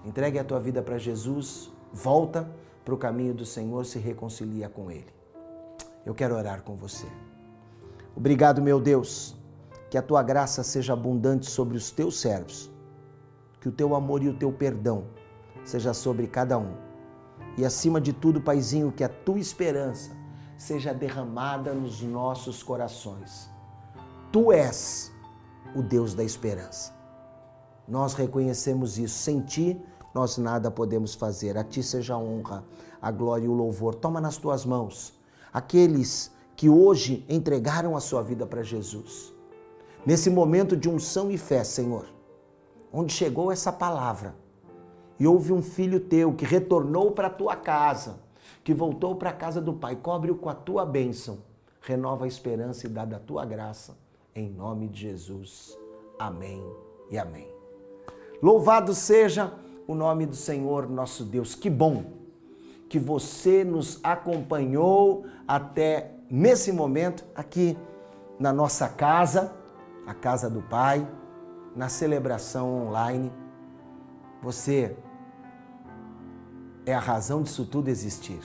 Entregue 0.05 0.39
a 0.39 0.43
tua 0.43 0.59
vida 0.59 0.81
para 0.81 0.97
Jesus, 0.97 1.71
volta 1.93 2.49
para 2.83 2.93
o 2.93 2.97
caminho 2.97 3.33
do 3.33 3.45
Senhor 3.45 3.85
se 3.85 3.97
reconcilia 3.99 4.67
com 4.67 4.91
Ele. 4.91 5.13
Eu 6.05 6.13
quero 6.13 6.35
orar 6.35 6.61
com 6.63 6.75
você. 6.75 7.07
Obrigado, 8.15 8.61
meu 8.61 8.79
Deus, 8.79 9.35
que 9.89 9.97
a 9.97 10.01
tua 10.01 10.21
graça 10.21 10.63
seja 10.63 10.93
abundante 10.93 11.49
sobre 11.49 11.77
os 11.77 11.89
teus 11.91 12.19
servos, 12.19 12.69
que 13.61 13.69
o 13.69 13.71
teu 13.71 13.95
amor 13.95 14.21
e 14.21 14.27
o 14.27 14.33
teu 14.33 14.51
perdão 14.51 15.05
seja 15.63 15.93
sobre 15.93 16.27
cada 16.27 16.57
um. 16.57 16.75
E 17.57 17.65
acima 17.65 18.01
de 18.01 18.11
tudo, 18.11 18.41
Paizinho, 18.41 18.91
que 18.91 19.03
a 19.03 19.09
tua 19.09 19.39
esperança 19.39 20.11
seja 20.57 20.93
derramada 20.93 21.73
nos 21.73 22.01
nossos 22.01 22.61
corações. 22.61 23.49
Tu 24.31 24.51
és 24.51 25.11
o 25.75 25.81
Deus 25.81 26.13
da 26.13 26.23
esperança. 26.23 26.93
Nós 27.87 28.13
reconhecemos 28.13 28.97
isso. 28.97 29.15
Sem 29.15 29.41
ti, 29.41 29.81
nós 30.13 30.37
nada 30.37 30.69
podemos 30.69 31.15
fazer. 31.15 31.57
A 31.57 31.63
ti 31.63 31.81
seja 31.81 32.13
a 32.13 32.17
honra, 32.17 32.63
a 33.01 33.11
glória 33.11 33.45
e 33.45 33.49
o 33.49 33.53
louvor. 33.53 33.95
Toma 33.95 34.21
nas 34.21 34.37
tuas 34.37 34.65
mãos 34.65 35.13
aqueles 35.51 36.31
que 36.55 36.69
hoje 36.69 37.25
entregaram 37.27 37.95
a 37.95 37.99
sua 37.99 38.21
vida 38.21 38.45
para 38.45 38.63
Jesus. 38.63 39.33
Nesse 40.05 40.29
momento 40.29 40.75
de 40.75 40.89
unção 40.89 41.31
e 41.31 41.37
fé, 41.37 41.63
Senhor, 41.63 42.05
onde 42.91 43.13
chegou 43.13 43.51
essa 43.51 43.71
palavra 43.71 44.35
e 45.19 45.25
houve 45.25 45.53
um 45.53 45.61
filho 45.61 45.99
teu 45.99 46.33
que 46.33 46.45
retornou 46.45 47.11
para 47.11 47.27
a 47.27 47.31
tua 47.31 47.55
casa, 47.55 48.19
que 48.63 48.73
voltou 48.73 49.15
para 49.15 49.29
a 49.29 49.33
casa 49.33 49.61
do 49.61 49.73
Pai, 49.73 49.95
cobre-o 49.95 50.35
com 50.35 50.49
a 50.49 50.55
tua 50.55 50.85
bênção, 50.85 51.39
renova 51.81 52.25
a 52.25 52.27
esperança 52.27 52.85
e 52.85 52.89
dá 52.89 53.05
da 53.05 53.19
tua 53.19 53.45
graça, 53.45 53.97
em 54.35 54.49
nome 54.49 54.87
de 54.87 55.01
Jesus. 55.01 55.77
Amém 56.19 56.63
e 57.09 57.17
amém. 57.17 57.47
Louvado 58.41 58.93
seja 58.93 59.53
o 59.87 59.95
nome 59.95 60.25
do 60.25 60.35
Senhor 60.35 60.89
nosso 60.89 61.23
Deus. 61.23 61.55
Que 61.55 61.69
bom 61.69 62.05
que 62.89 62.99
você 62.99 63.63
nos 63.63 63.99
acompanhou 64.03 65.25
até 65.47 66.11
nesse 66.29 66.71
momento 66.71 67.25
aqui 67.35 67.77
na 68.39 68.53
nossa 68.53 68.87
casa, 68.87 69.53
a 70.05 70.13
casa 70.13 70.49
do 70.49 70.61
Pai, 70.61 71.07
na 71.75 71.89
celebração 71.89 72.87
online. 72.87 73.31
Você 74.41 74.95
é 76.85 76.93
a 76.93 76.99
razão 76.99 77.41
disso 77.41 77.65
tudo 77.65 77.89
existir. 77.89 78.41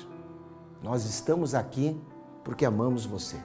Nós 0.82 1.05
estamos 1.05 1.55
aqui 1.55 2.01
porque 2.45 2.64
amamos 2.64 3.05
você 3.05 3.36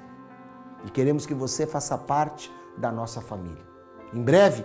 e 0.86 0.90
queremos 0.90 1.26
que 1.26 1.34
você 1.34 1.66
faça 1.66 1.98
parte 1.98 2.52
da 2.78 2.92
nossa 2.92 3.22
família. 3.22 3.66
Em 4.14 4.22
breve, 4.22 4.64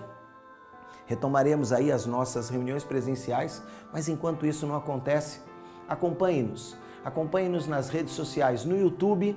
retomaremos 1.08 1.72
aí 1.72 1.90
as 1.90 2.06
nossas 2.06 2.50
reuniões 2.50 2.84
presenciais, 2.84 3.62
mas 3.92 4.08
enquanto 4.08 4.46
isso 4.46 4.66
não 4.66 4.76
acontece, 4.76 5.40
acompanhe-nos. 5.88 6.76
Acompanhe-nos 7.02 7.66
nas 7.66 7.88
redes 7.88 8.12
sociais, 8.12 8.64
no 8.66 8.78
YouTube, 8.78 9.36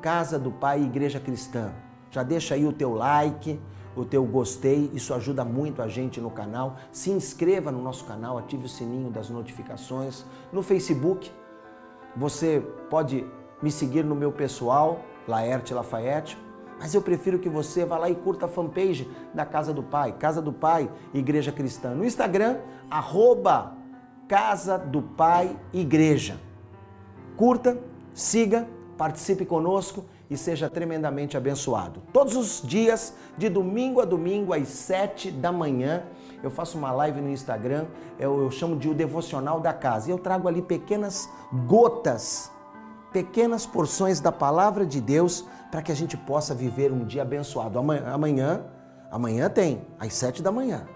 Casa 0.00 0.38
do 0.38 0.52
Pai 0.52 0.80
Igreja 0.80 1.18
Cristã. 1.18 1.72
Já 2.12 2.22
deixa 2.22 2.54
aí 2.54 2.64
o 2.64 2.72
teu 2.72 2.94
like, 2.94 3.60
o 3.96 4.04
teu 4.04 4.24
gostei, 4.24 4.88
isso 4.94 5.12
ajuda 5.12 5.44
muito 5.44 5.82
a 5.82 5.88
gente 5.88 6.20
no 6.20 6.30
canal. 6.30 6.76
Se 6.92 7.10
inscreva 7.10 7.72
no 7.72 7.82
nosso 7.82 8.04
canal, 8.04 8.38
ative 8.38 8.66
o 8.66 8.68
sininho 8.68 9.10
das 9.10 9.28
notificações. 9.28 10.24
No 10.52 10.62
Facebook, 10.62 11.30
você 12.16 12.64
pode 12.88 13.26
me 13.60 13.70
seguir 13.72 14.04
no 14.04 14.14
meu 14.14 14.30
pessoal, 14.30 15.00
Laerte 15.26 15.74
Lafayette, 15.74 16.38
mas 16.80 16.94
eu 16.94 17.02
prefiro 17.02 17.38
que 17.38 17.48
você 17.48 17.84
vá 17.84 17.98
lá 17.98 18.08
e 18.08 18.14
curta 18.14 18.46
a 18.46 18.48
fanpage 18.48 19.06
da 19.34 19.44
Casa 19.44 19.70
do 19.70 19.82
Pai, 19.82 20.12
Casa 20.12 20.40
do 20.40 20.50
Pai 20.50 20.90
Igreja 21.12 21.52
Cristã. 21.52 21.90
No 21.90 22.06
Instagram, 22.06 22.56
arroba 22.90 23.76
Casa 24.26 24.78
do 24.78 25.02
Pai 25.02 25.54
Igreja. 25.74 26.40
Curta, 27.36 27.78
siga, 28.14 28.66
participe 28.96 29.44
conosco 29.44 30.06
e 30.30 30.38
seja 30.38 30.70
tremendamente 30.70 31.36
abençoado. 31.36 32.02
Todos 32.14 32.34
os 32.34 32.62
dias, 32.66 33.14
de 33.36 33.50
domingo 33.50 34.00
a 34.00 34.06
domingo, 34.06 34.54
às 34.54 34.68
sete 34.68 35.30
da 35.30 35.52
manhã, 35.52 36.04
eu 36.42 36.50
faço 36.50 36.78
uma 36.78 36.92
live 36.92 37.20
no 37.20 37.28
Instagram, 37.28 37.86
eu, 38.18 38.40
eu 38.40 38.50
chamo 38.50 38.76
de 38.76 38.88
o 38.88 38.94
Devocional 38.94 39.60
da 39.60 39.74
Casa. 39.74 40.08
E 40.08 40.12
eu 40.12 40.18
trago 40.18 40.48
ali 40.48 40.62
pequenas 40.62 41.28
gotas, 41.66 42.50
pequenas 43.12 43.66
porções 43.66 44.20
da 44.20 44.32
palavra 44.32 44.86
de 44.86 45.00
Deus 45.00 45.44
para 45.70 45.82
que 45.82 45.92
a 45.92 45.94
gente 45.94 46.16
possa 46.16 46.54
viver 46.54 46.92
um 46.92 47.04
dia 47.04 47.22
abençoado. 47.22 47.78
Amanhã, 47.78 48.64
amanhã, 49.10 49.48
tem, 49.48 49.86
às 49.98 50.14
sete 50.14 50.42
da 50.42 50.50
manhã, 50.50 50.86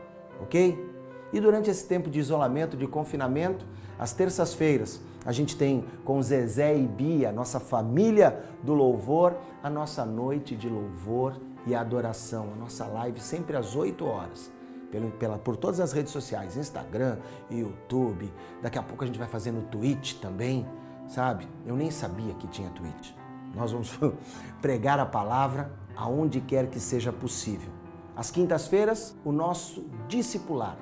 ok? 0.41 0.93
E 1.33 1.41
durante 1.41 1.69
esse 1.69 1.87
tempo 1.87 2.09
de 2.09 2.19
isolamento, 2.21 2.77
de 2.77 2.87
confinamento, 2.87 3.67
às 3.99 4.12
terças-feiras, 4.12 5.01
a 5.25 5.33
gente 5.33 5.57
tem 5.57 5.85
com 6.05 6.23
Zezé 6.23 6.77
e 6.77 6.87
Bia, 6.87 7.33
nossa 7.33 7.59
família 7.59 8.45
do 8.62 8.75
louvor, 8.75 9.37
a 9.62 9.71
nossa 9.71 10.05
noite 10.05 10.55
de 10.55 10.69
louvor 10.69 11.41
e 11.67 11.75
adoração, 11.75 12.51
a 12.53 12.57
nossa 12.57 12.87
live 12.87 13.21
sempre 13.21 13.57
às 13.57 13.75
8 13.75 14.05
horas. 14.05 14.53
Pela, 14.91 15.11
pela, 15.11 15.39
por 15.39 15.57
todas 15.57 15.81
as 15.81 15.93
redes 15.93 16.12
sociais, 16.12 16.57
Instagram, 16.57 17.19
YouTube. 17.51 18.33
Daqui 18.62 18.79
a 18.79 18.83
pouco 18.83 19.03
a 19.03 19.07
gente 19.07 19.19
vai 19.19 19.27
fazer 19.27 19.51
no 19.51 19.62
Twitch 19.62 20.21
também, 20.21 20.65
sabe? 21.09 21.49
Eu 21.67 21.77
nem 21.77 21.91
sabia 21.91 22.35
que 22.35 22.47
tinha 22.47 22.71
Twitch. 22.71 23.13
Nós 23.55 23.73
vamos 23.73 23.99
pregar 24.61 24.99
a 24.99 25.07
palavra 25.07 25.71
aonde 25.97 26.41
quer 26.41 26.69
que 26.69 26.81
seja 26.81 27.13
possível. 27.13 27.73
Às 28.17 28.31
quintas-feiras, 28.31 29.17
o 29.25 29.33
nosso 29.33 29.85
discipular. 30.09 30.77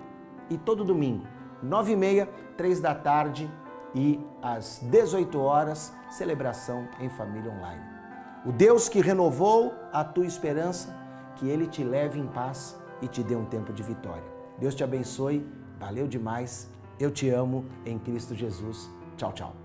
E 0.50 0.58
todo 0.58 0.84
domingo, 0.84 1.26
nove 1.62 1.92
e 1.92 1.96
meia, 1.96 2.28
três 2.56 2.80
da 2.80 2.94
tarde, 2.94 3.50
e 3.94 4.20
às 4.42 4.80
18 4.82 5.38
horas, 5.38 5.92
celebração 6.10 6.88
em 6.98 7.08
família 7.08 7.50
online. 7.50 7.82
O 8.44 8.52
Deus 8.52 8.88
que 8.88 9.00
renovou 9.00 9.72
a 9.92 10.02
tua 10.02 10.26
esperança, 10.26 10.94
que 11.36 11.48
Ele 11.48 11.66
te 11.66 11.84
leve 11.84 12.18
em 12.18 12.26
paz 12.26 12.78
e 13.00 13.08
te 13.08 13.22
dê 13.22 13.36
um 13.36 13.44
tempo 13.44 13.72
de 13.72 13.82
vitória. 13.82 14.24
Deus 14.58 14.74
te 14.74 14.82
abençoe, 14.82 15.46
valeu 15.78 16.06
demais, 16.06 16.70
eu 16.98 17.10
te 17.10 17.28
amo 17.28 17.64
em 17.84 17.98
Cristo 17.98 18.34
Jesus. 18.34 18.90
Tchau, 19.16 19.32
tchau. 19.32 19.61